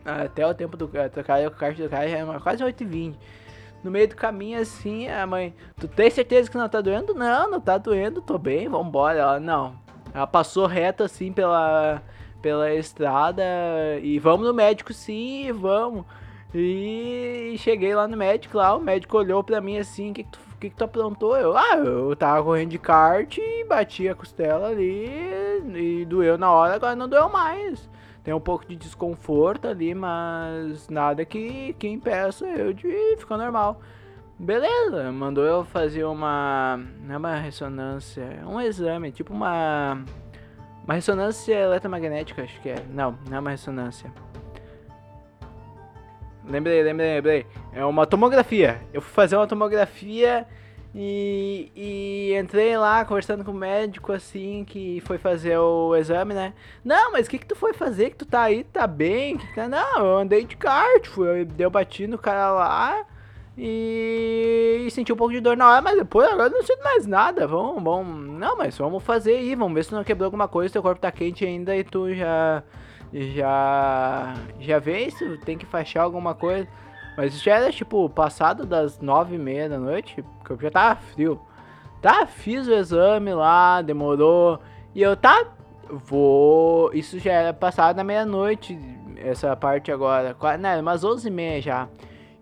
até 0.05 0.45
o 0.45 0.53
tempo 0.53 0.77
do 0.77 0.89
trocar 0.89 1.47
o 1.47 1.51
kart 1.53 1.77
do 1.77 1.89
cara 1.89 2.09
já 2.09 2.19
era 2.19 2.41
quase 2.41 2.65
8 2.65 2.83
e 2.83 2.87
20 2.87 3.19
no 3.83 3.91
meio 3.91 4.09
do 4.09 4.17
caminho 4.17 4.61
assim, 4.61 5.09
a 5.09 5.27
mãe, 5.27 5.55
tu 5.77 5.89
tem 5.89 6.11
certeza 6.11 6.51
que 6.51 6.57
não 6.57 6.69
tá 6.69 6.81
doendo? 6.81 7.15
Não, 7.15 7.51
não 7.51 7.61
tá 7.61 7.79
doendo, 7.79 8.23
tô 8.23 8.39
bem, 8.39 8.69
vambora. 8.69 9.19
Ela, 9.19 9.41
não. 9.41 9.75
Ela 10.15 10.27
passou 10.27 10.67
reto 10.67 11.03
assim 11.03 11.33
pela, 11.33 12.03
pela 12.41 12.73
estrada 12.75 13.43
e 14.03 14.19
vamos 14.19 14.47
no 14.47 14.55
médico 14.55 14.93
sim, 14.93 15.51
vamos. 15.53 16.05
E 16.55 17.55
cheguei 17.59 17.95
lá 17.95 18.07
no 18.07 18.17
médico 18.17 18.59
lá, 18.59 18.77
o 18.77 18.81
médico 18.81 19.17
olhou 19.17 19.43
pra 19.43 19.61
mim 19.61 19.79
assim, 19.79 20.11
o 20.11 20.15
que, 20.15 20.23
que, 20.23 20.31
tu, 20.31 20.39
que, 20.61 20.71
que 20.71 20.77
tu 20.77 20.85
aprontou? 20.85 21.35
Eu, 21.37 21.57
ah, 21.57 21.77
eu 21.77 22.15
tava 22.15 22.45
correndo 22.45 22.71
de 22.71 22.79
kart 22.79 23.39
e 23.39 23.65
bati 23.65 24.07
a 24.07 24.15
costela 24.15 24.69
ali 24.69 25.07
e 25.75 26.05
doeu 26.05 26.37
na 26.37 26.51
hora, 26.51 26.75
agora 26.75 26.95
não 26.95 27.09
doeu 27.09 27.31
mais. 27.31 27.89
Tem 28.23 28.33
um 28.33 28.41
pouco 28.41 28.65
de 28.67 28.77
desconforto 28.77 29.67
ali, 29.67 29.95
mas 29.95 30.89
nada 30.89 31.25
que, 31.25 31.75
que 31.75 31.89
impeça 31.89 32.47
eu 32.47 32.73
de 32.73 33.17
ficar 33.19 33.37
normal. 33.37 33.81
Beleza, 34.39 35.11
mandou 35.13 35.45
eu 35.45 35.65
fazer 35.65 36.05
uma. 36.05 36.81
Não 37.01 37.15
é 37.15 37.19
uma 37.19 37.35
ressonância, 37.37 38.25
um 38.47 38.61
exame, 38.61 39.11
tipo 39.11 39.33
uma. 39.33 40.05
Uma 40.85 40.95
ressonância 40.95 41.55
eletromagnética, 41.55 42.43
acho 42.43 42.61
que 42.61 42.71
é. 42.71 42.85
Não, 42.91 43.17
não 43.29 43.37
é 43.37 43.41
uma 43.41 43.51
ressonância. 43.51 44.13
Lembrei, 46.45 46.83
lembrei, 46.83 47.15
lembrei. 47.15 47.47
É 47.73 47.85
uma 47.85 48.05
tomografia. 48.05 48.81
Eu 48.93 49.01
fui 49.01 49.13
fazer 49.13 49.37
uma 49.37 49.47
tomografia 49.47 50.47
e, 50.95 51.73
e, 51.75 52.37
entrei 52.39 52.77
lá 52.77 53.05
conversando 53.05 53.45
com 53.45 53.51
o 53.51 53.55
médico 53.55 54.13
assim 54.13 54.63
que 54.65 55.01
foi 55.07 55.17
fazer 55.17 55.57
o 55.57 55.97
exame, 55.97 56.35
né? 56.35 56.53
Não, 56.85 57.13
mas 57.13 57.27
o 57.27 57.31
que 57.31 57.39
que 57.39 57.47
tu 57.47 57.57
foi 57.57 57.73
fazer? 57.73 58.11
Que 58.11 58.17
tu 58.17 58.27
tá 58.27 58.43
aí, 58.43 58.63
tá 58.65 58.87
bem? 58.87 59.39
Que 59.39 59.55
tá... 59.55 59.69
Não, 59.69 59.99
eu 59.99 60.19
andei 60.19 60.45
de 60.45 60.57
kart, 60.57 61.07
fui, 61.07 61.47
deu 61.47 61.71
bati 61.71 62.07
no 62.07 62.19
cara 62.19 62.53
lá 62.53 63.07
e, 63.57 64.85
e, 64.87 64.91
senti 64.91 65.13
um 65.13 65.17
pouco 65.17 65.33
de 65.33 65.41
dor 65.41 65.57
na 65.57 65.71
hora, 65.71 65.83
mas 65.83 65.97
depois 65.97 66.29
agora 66.29 66.49
não 66.49 66.63
sinto 66.63 66.83
mais 66.83 67.07
nada. 67.07 67.47
Vamos, 67.47 67.83
vamos, 67.83 68.39
não, 68.39 68.57
mas 68.57 68.77
vamos 68.79 69.03
fazer 69.03 69.37
aí, 69.37 69.55
vamos 69.55 69.75
ver 69.75 69.85
se 69.85 69.93
não 69.93 70.05
quebrou 70.05 70.27
alguma 70.27 70.49
coisa, 70.49 70.73
teu 70.73 70.83
corpo 70.83 71.01
tá 71.01 71.13
quente 71.13 71.45
ainda 71.45 71.77
e 71.77 71.85
tu 71.85 72.15
já 72.15 72.63
já 73.13 74.35
já 74.59 74.79
vê 74.79 75.11
se 75.11 75.37
tem 75.39 75.59
que 75.59 75.67
fechar 75.67 76.03
alguma 76.03 76.35
coisa. 76.35 76.67
Mas 77.17 77.43
já 77.43 77.57
era 77.57 77.71
tipo 77.71 78.09
passado 78.09 78.65
das 78.65 79.01
nove 79.01 79.35
e 79.35 79.39
meia 79.39 79.69
da 79.69 79.79
noite, 79.79 80.25
porque 80.55 80.67
já 80.67 80.71
tava 80.71 81.01
frio. 81.01 81.41
Tá, 82.01 82.27
fiz 82.27 82.67
o 82.67 82.73
exame 82.73 83.33
lá, 83.33 83.81
demorou. 83.81 84.59
E 84.95 85.01
eu 85.01 85.17
tá, 85.17 85.47
vou. 85.89 86.93
Isso 86.93 87.19
já 87.19 87.33
era 87.33 87.53
passado 87.53 87.97
na 87.97 88.05
meia-noite, 88.05 88.79
essa 89.17 89.55
parte 89.57 89.93
agora. 89.93 90.37
Né, 90.59 90.81
umas 90.81 91.05
onze 91.05 91.29
e 91.29 91.31
meia 91.31 91.61
já. 91.61 91.89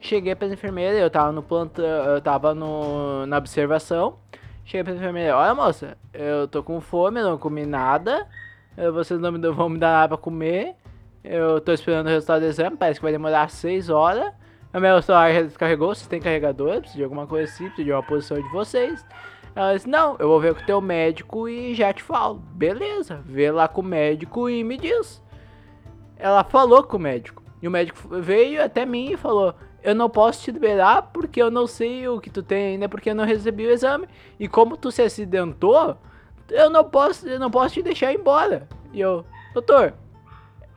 Cheguei 0.01 0.35
pra 0.35 0.49
enfermeira, 0.49 0.96
eu 0.96 1.11
tava 1.11 1.31
no 1.31 1.42
plantão, 1.42 1.85
eu 1.85 2.20
tava 2.23 2.55
no, 2.55 3.27
na 3.27 3.37
observação. 3.37 4.18
Cheguei 4.64 4.85
pra 4.85 4.94
enfermeira, 4.94 5.37
olha 5.37 5.55
moça, 5.55 5.99
eu 6.14 6.49
tô 6.49 6.62
com 6.62 6.81
fome, 6.81 7.20
não 7.20 7.37
comi 7.37 7.66
nada. 7.66 8.27
Vocês 8.94 9.20
não 9.20 9.31
vão 9.53 9.68
me 9.68 9.79
dar 9.79 9.92
nada 9.92 10.09
pra 10.09 10.16
comer. 10.16 10.75
Eu 11.23 11.61
tô 11.61 11.73
esperando 11.73 12.07
o 12.07 12.11
resultado 12.11 12.40
do 12.40 12.46
exame, 12.46 12.77
parece 12.79 12.99
que 12.99 13.05
vai 13.05 13.12
demorar 13.12 13.51
6 13.51 13.90
horas. 13.90 14.33
Meu 14.72 15.02
celular 15.02 15.33
descarregou, 15.42 15.94
vocês 15.94 16.06
têm 16.06 16.20
carregador, 16.20 16.80
de 16.80 17.02
alguma 17.02 17.26
coisa 17.26 17.52
assim, 17.52 17.68
de 17.70 17.90
uma 17.90 18.02
posição 18.02 18.40
de 18.40 18.48
vocês. 18.50 19.04
Ela 19.54 19.74
disse, 19.74 19.88
não, 19.88 20.16
eu 20.18 20.28
vou 20.28 20.40
ver 20.40 20.54
com 20.54 20.62
o 20.62 20.66
teu 20.66 20.80
médico 20.80 21.48
e 21.48 21.74
já 21.74 21.92
te 21.92 22.02
falo. 22.02 22.37
Beleza, 22.52 23.20
vê 23.24 23.50
lá 23.50 23.66
com 23.66 23.80
o 23.80 23.85
médico 23.85 24.48
e 24.48 24.62
me 24.62 24.76
diz. 24.76 25.20
Ela 26.16 26.44
falou 26.44 26.85
com 26.85 26.96
o 26.96 27.00
médico. 27.00 27.42
E 27.61 27.66
o 27.66 27.70
médico 27.70 27.98
veio 28.20 28.62
até 28.62 28.87
mim 28.87 29.12
e 29.12 29.16
falou, 29.16 29.54
eu 29.83 29.94
não 29.94 30.09
posso 30.09 30.42
te 30.42 30.52
liberar 30.52 31.11
porque 31.12 31.42
eu 31.42 31.50
não 31.50 31.66
sei 31.66 32.06
o 32.06 32.20
que 32.20 32.30
tu 32.30 32.42
tem 32.42 32.74
ainda, 32.74 32.88
porque 32.88 33.11
eu 33.11 33.14
não 33.14 33.24
recebi 33.24 33.66
o 33.66 33.72
exame. 33.72 34.06
E 34.38 34.46
como 34.46 34.76
tu 34.76 34.92
se 34.92 35.02
acidentou, 35.02 35.96
eu 36.48 36.70
não 36.70 36.85
posso, 36.85 37.28
eu 37.28 37.40
não 37.40 37.50
posso 37.50 37.74
te 37.74 37.83
deixar 37.83 38.12
embora. 38.12 38.68
E 38.92 39.00
eu, 39.00 39.24
doutor, 39.52 39.94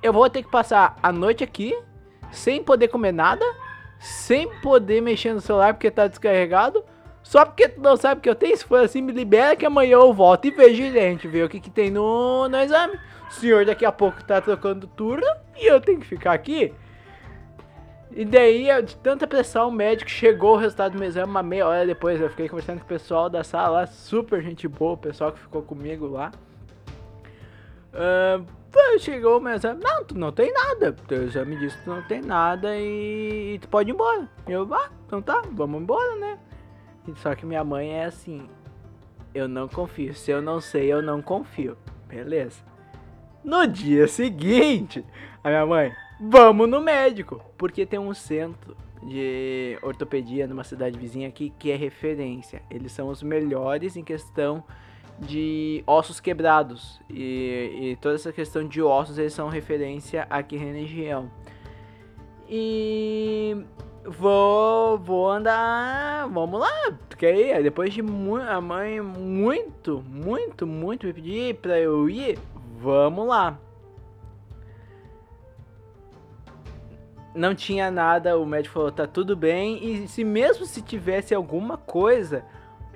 eu 0.01 0.11
vou 0.11 0.27
ter 0.29 0.41
que 0.41 0.49
passar 0.49 0.97
a 1.01 1.11
noite 1.11 1.43
aqui, 1.43 1.77
sem 2.31 2.63
poder 2.63 2.87
comer 2.87 3.11
nada, 3.11 3.45
sem 4.03 4.49
poder 4.59 5.01
mexer 5.01 5.33
no 5.33 5.39
celular 5.39 5.73
porque 5.73 5.89
tá 5.89 6.07
descarregado. 6.07 6.83
Só 7.23 7.45
porque 7.45 7.69
tu 7.69 7.79
não 7.79 7.95
sabe 7.95 8.19
que 8.19 8.29
eu 8.29 8.35
tenho, 8.35 8.57
se 8.57 8.65
for 8.65 8.83
assim, 8.83 9.01
me 9.01 9.13
libera 9.13 9.55
que 9.55 9.65
amanhã 9.65 9.93
eu 9.93 10.13
volto 10.13 10.45
e 10.45 10.51
vejo 10.51 10.83
a 10.83 10.89
gente 10.89 11.25
vê 11.25 11.41
o 11.41 11.47
que, 11.47 11.61
que 11.61 11.69
tem 11.69 11.89
no, 11.89 12.49
no 12.49 12.57
exame. 12.57 12.99
O 13.29 13.33
senhor 13.33 13.65
daqui 13.65 13.85
a 13.85 13.93
pouco 13.93 14.21
tá 14.25 14.41
trocando 14.41 14.87
turno 14.87 15.25
e 15.55 15.65
eu 15.65 15.79
tenho 15.79 16.01
que 16.01 16.05
ficar 16.05 16.33
aqui. 16.33 16.73
E 18.11 18.25
daí, 18.25 18.67
de 18.83 18.97
tanta 18.97 19.25
pressão, 19.25 19.69
o 19.69 19.71
médico 19.71 20.09
chegou 20.09 20.55
o 20.55 20.57
resultado 20.57 20.91
do 20.91 20.99
meu 20.99 21.07
exame 21.07 21.31
uma 21.31 21.41
meia 21.41 21.65
hora 21.65 21.85
depois. 21.85 22.19
Eu 22.19 22.29
fiquei 22.29 22.49
conversando 22.49 22.79
com 22.79 22.85
o 22.85 22.89
pessoal 22.89 23.29
da 23.29 23.41
sala, 23.41 23.87
super 23.87 24.41
gente 24.41 24.67
boa, 24.67 24.93
o 24.93 24.97
pessoal 24.97 25.31
que 25.31 25.39
ficou 25.39 25.61
comigo 25.61 26.07
lá. 26.07 26.29
Uh, 27.93 28.45
chegou 28.99 29.47
exame, 29.49 29.81
não, 29.83 30.03
tu 30.03 30.17
não 30.17 30.31
tem 30.31 30.51
nada. 30.51 30.93
Teu 31.07 31.23
exame 31.23 31.55
disse 31.57 31.77
que 31.77 31.83
tu 31.83 31.89
não 31.89 32.01
tem 32.03 32.21
nada 32.21 32.75
e, 32.77 33.55
e 33.55 33.59
tu 33.59 33.67
pode 33.67 33.89
ir 33.89 33.93
embora. 33.93 34.29
Eu, 34.47 34.71
ah, 34.73 34.89
então 35.05 35.21
tá, 35.21 35.41
vamos 35.51 35.81
embora, 35.81 36.15
né? 36.15 36.39
Só 37.17 37.35
que 37.35 37.45
minha 37.45 37.63
mãe 37.63 37.91
é 37.91 38.05
assim, 38.05 38.47
eu 39.33 39.47
não 39.47 39.67
confio. 39.67 40.13
Se 40.13 40.31
eu 40.31 40.41
não 40.41 40.61
sei, 40.61 40.91
eu 40.91 41.01
não 41.01 41.21
confio. 41.21 41.77
Beleza. 42.07 42.61
No 43.43 43.67
dia 43.67 44.07
seguinte, 44.07 45.03
a 45.43 45.49
minha 45.49 45.65
mãe, 45.65 45.93
vamos 46.19 46.69
no 46.69 46.81
médico. 46.81 47.41
Porque 47.57 47.85
tem 47.85 47.99
um 47.99 48.13
centro 48.13 48.77
de 49.01 49.77
ortopedia 49.81 50.47
numa 50.47 50.63
cidade 50.63 50.97
vizinha 50.97 51.27
aqui 51.27 51.51
que 51.59 51.71
é 51.71 51.75
referência. 51.75 52.61
Eles 52.69 52.91
são 52.91 53.09
os 53.09 53.21
melhores 53.21 53.97
em 53.97 54.03
questão 54.03 54.63
de 55.23 55.83
ossos 55.87 56.19
quebrados. 56.19 56.99
E, 57.09 57.91
e, 57.91 57.95
toda 58.01 58.15
essa 58.15 58.31
questão 58.31 58.67
de 58.67 58.81
ossos 58.81 59.17
eles 59.17 59.33
são 59.33 59.49
referência 59.49 60.27
aqui 60.29 60.57
na 60.57 60.73
região. 60.73 61.31
E 62.47 63.57
vou, 64.05 64.97
vou 64.97 65.29
andar, 65.29 66.27
vamos 66.29 66.59
lá, 66.59 66.91
porque 67.07 67.25
aí 67.25 67.63
depois 67.63 67.93
de 67.93 68.01
a 68.47 68.61
mãe 68.61 69.01
muito, 69.01 70.03
muito, 70.07 70.67
muito 70.67 71.07
me 71.07 71.13
pedir 71.13 71.55
para 71.55 71.79
eu 71.79 72.09
ir, 72.09 72.37
vamos 72.79 73.27
lá. 73.27 73.57
Não 77.33 77.55
tinha 77.55 77.89
nada, 77.89 78.37
o 78.37 78.45
médico 78.45 78.75
falou, 78.75 78.91
tá 78.91 79.07
tudo 79.07 79.35
bem, 79.35 79.83
e 79.83 80.07
se 80.07 80.23
mesmo 80.23 80.65
se 80.65 80.81
tivesse 80.83 81.33
alguma 81.33 81.77
coisa, 81.77 82.45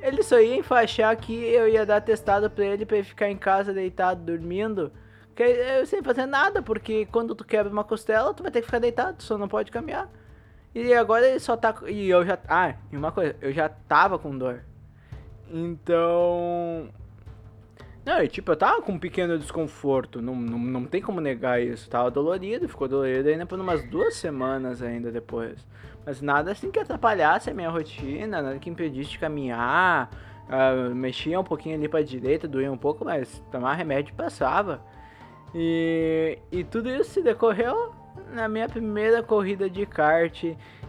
ele 0.02 0.24
só 0.24 0.40
ia 0.40 0.58
enfaixar 0.58 1.16
que 1.18 1.34
eu 1.34 1.68
ia 1.68 1.86
dar 1.86 2.02
testado 2.02 2.50
pra 2.50 2.66
ele 2.66 2.86
pra 2.86 2.98
ele 2.98 3.06
ficar 3.06 3.30
em 3.30 3.38
casa 3.38 3.74
deitado, 3.74 4.22
dormindo. 4.24 4.92
Que 5.36 5.44
eu 5.44 5.86
sem 5.86 6.02
fazer 6.02 6.26
nada, 6.26 6.62
porque 6.62 7.06
quando 7.08 7.36
tu 7.36 7.44
quebra 7.44 7.72
uma 7.72 7.84
costela, 7.84 8.34
tu 8.34 8.44
vai 8.44 8.52
ter 8.52 8.62
que 8.62 8.66
ficar 8.66 8.80
deitado, 8.80 9.22
só 9.22 9.38
não 9.38 9.48
pode 9.48 9.72
caminhar. 9.72 10.10
E 10.74 10.94
agora 10.94 11.28
ele 11.28 11.40
só 11.40 11.56
tá. 11.58 11.76
E 11.88 12.10
eu 12.10 12.26
já. 12.26 12.38
Ah, 12.48 12.76
e 12.92 12.98
uma 12.98 13.12
coisa, 13.12 13.36
eu 13.42 13.52
já 13.52 13.70
tava 13.70 14.20
com 14.20 14.38
dor. 14.38 14.62
Então. 15.50 16.90
Não, 18.06 18.24
e 18.24 18.28
tipo, 18.28 18.52
eu 18.52 18.56
tava 18.56 18.82
com 18.82 18.94
um 18.94 19.00
pequeno 19.00 19.38
desconforto, 19.38 20.22
não, 20.22 20.34
não, 20.34 20.58
não 20.58 20.86
tem 20.86 21.02
como 21.02 21.20
negar 21.20 21.62
isso. 21.62 21.90
Tava 21.90 22.10
dolorido, 22.10 22.70
ficou 22.70 22.88
dolorido 22.88 23.28
ainda 23.28 23.46
por 23.46 23.60
umas 23.60 23.84
duas 23.84 24.16
semanas 24.16 24.82
ainda 24.82 25.12
depois. 25.12 25.66
Mas 26.08 26.22
nada 26.22 26.54
assim 26.54 26.72
que 26.72 26.80
atrapalhasse 26.80 27.50
a 27.50 27.54
minha 27.54 27.70
rotina, 27.70 28.42
nada 28.42 28.58
que 28.60 28.70
impedisse 28.70 29.10
de 29.10 29.20
caminhar. 29.20 30.10
Uh, 30.48 30.96
mexia 30.96 31.38
um 31.38 31.44
pouquinho 31.44 31.76
ali 31.76 31.90
pra 31.90 32.02
direita, 32.02 32.48
doía 32.48 32.72
um 32.72 32.78
pouco, 32.78 33.04
mas 33.04 33.44
tomar 33.52 33.74
remédio 33.74 34.16
passava. 34.16 34.80
E, 35.54 36.40
e 36.50 36.64
tudo 36.64 36.90
isso 36.90 37.12
se 37.12 37.22
decorreu 37.22 37.92
na 38.32 38.48
minha 38.48 38.70
primeira 38.70 39.22
corrida 39.22 39.70
de 39.70 39.86
kart. 39.86 40.46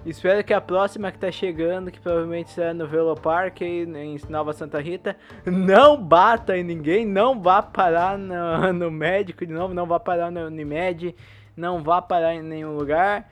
Espero 0.07 0.45
que 0.45 0.55
a 0.55 0.61
próxima 0.61 1.11
que 1.11 1.19
tá 1.19 1.33
chegando, 1.33 1.91
que 1.91 1.99
provavelmente 1.99 2.51
será 2.51 2.73
no 2.73 2.87
Velopark 2.87 3.61
em 3.61 4.17
Nova 4.29 4.53
Santa 4.53 4.81
Rita, 4.81 5.17
não 5.45 6.01
bata 6.01 6.57
em 6.57 6.63
ninguém, 6.63 7.05
não 7.05 7.43
vá 7.43 7.61
parar 7.61 8.17
no, 8.17 8.71
no 8.73 8.89
médico 8.89 9.45
de 9.45 9.53
novo, 9.53 9.75
não 9.75 9.85
vá 9.85 9.99
parar 9.99 10.31
no 10.31 10.47
Unimed, 10.47 11.13
não 11.57 11.83
vá 11.83 12.01
parar 12.01 12.37
em 12.37 12.43
nenhum 12.43 12.77
lugar. 12.77 13.29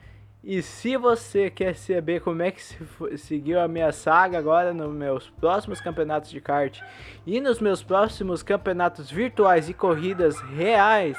E 0.49 0.61
se 0.61 0.95
você 0.95 1.49
quer 1.49 1.75
saber 1.75 2.21
como 2.21 2.41
é 2.41 2.51
que 2.51 2.63
se 2.63 2.77
seguiu 3.17 3.59
a 3.59 3.67
minha 3.67 3.91
saga 3.91 4.37
agora 4.37 4.73
nos 4.73 4.93
meus 4.93 5.29
próximos 5.29 5.81
campeonatos 5.81 6.29
de 6.29 6.39
kart 6.39 6.79
e 7.25 7.41
nos 7.41 7.59
meus 7.59 7.83
próximos 7.83 8.43
campeonatos 8.43 9.11
virtuais 9.11 9.67
e 9.67 9.73
corridas 9.73 10.39
reais, 10.39 11.17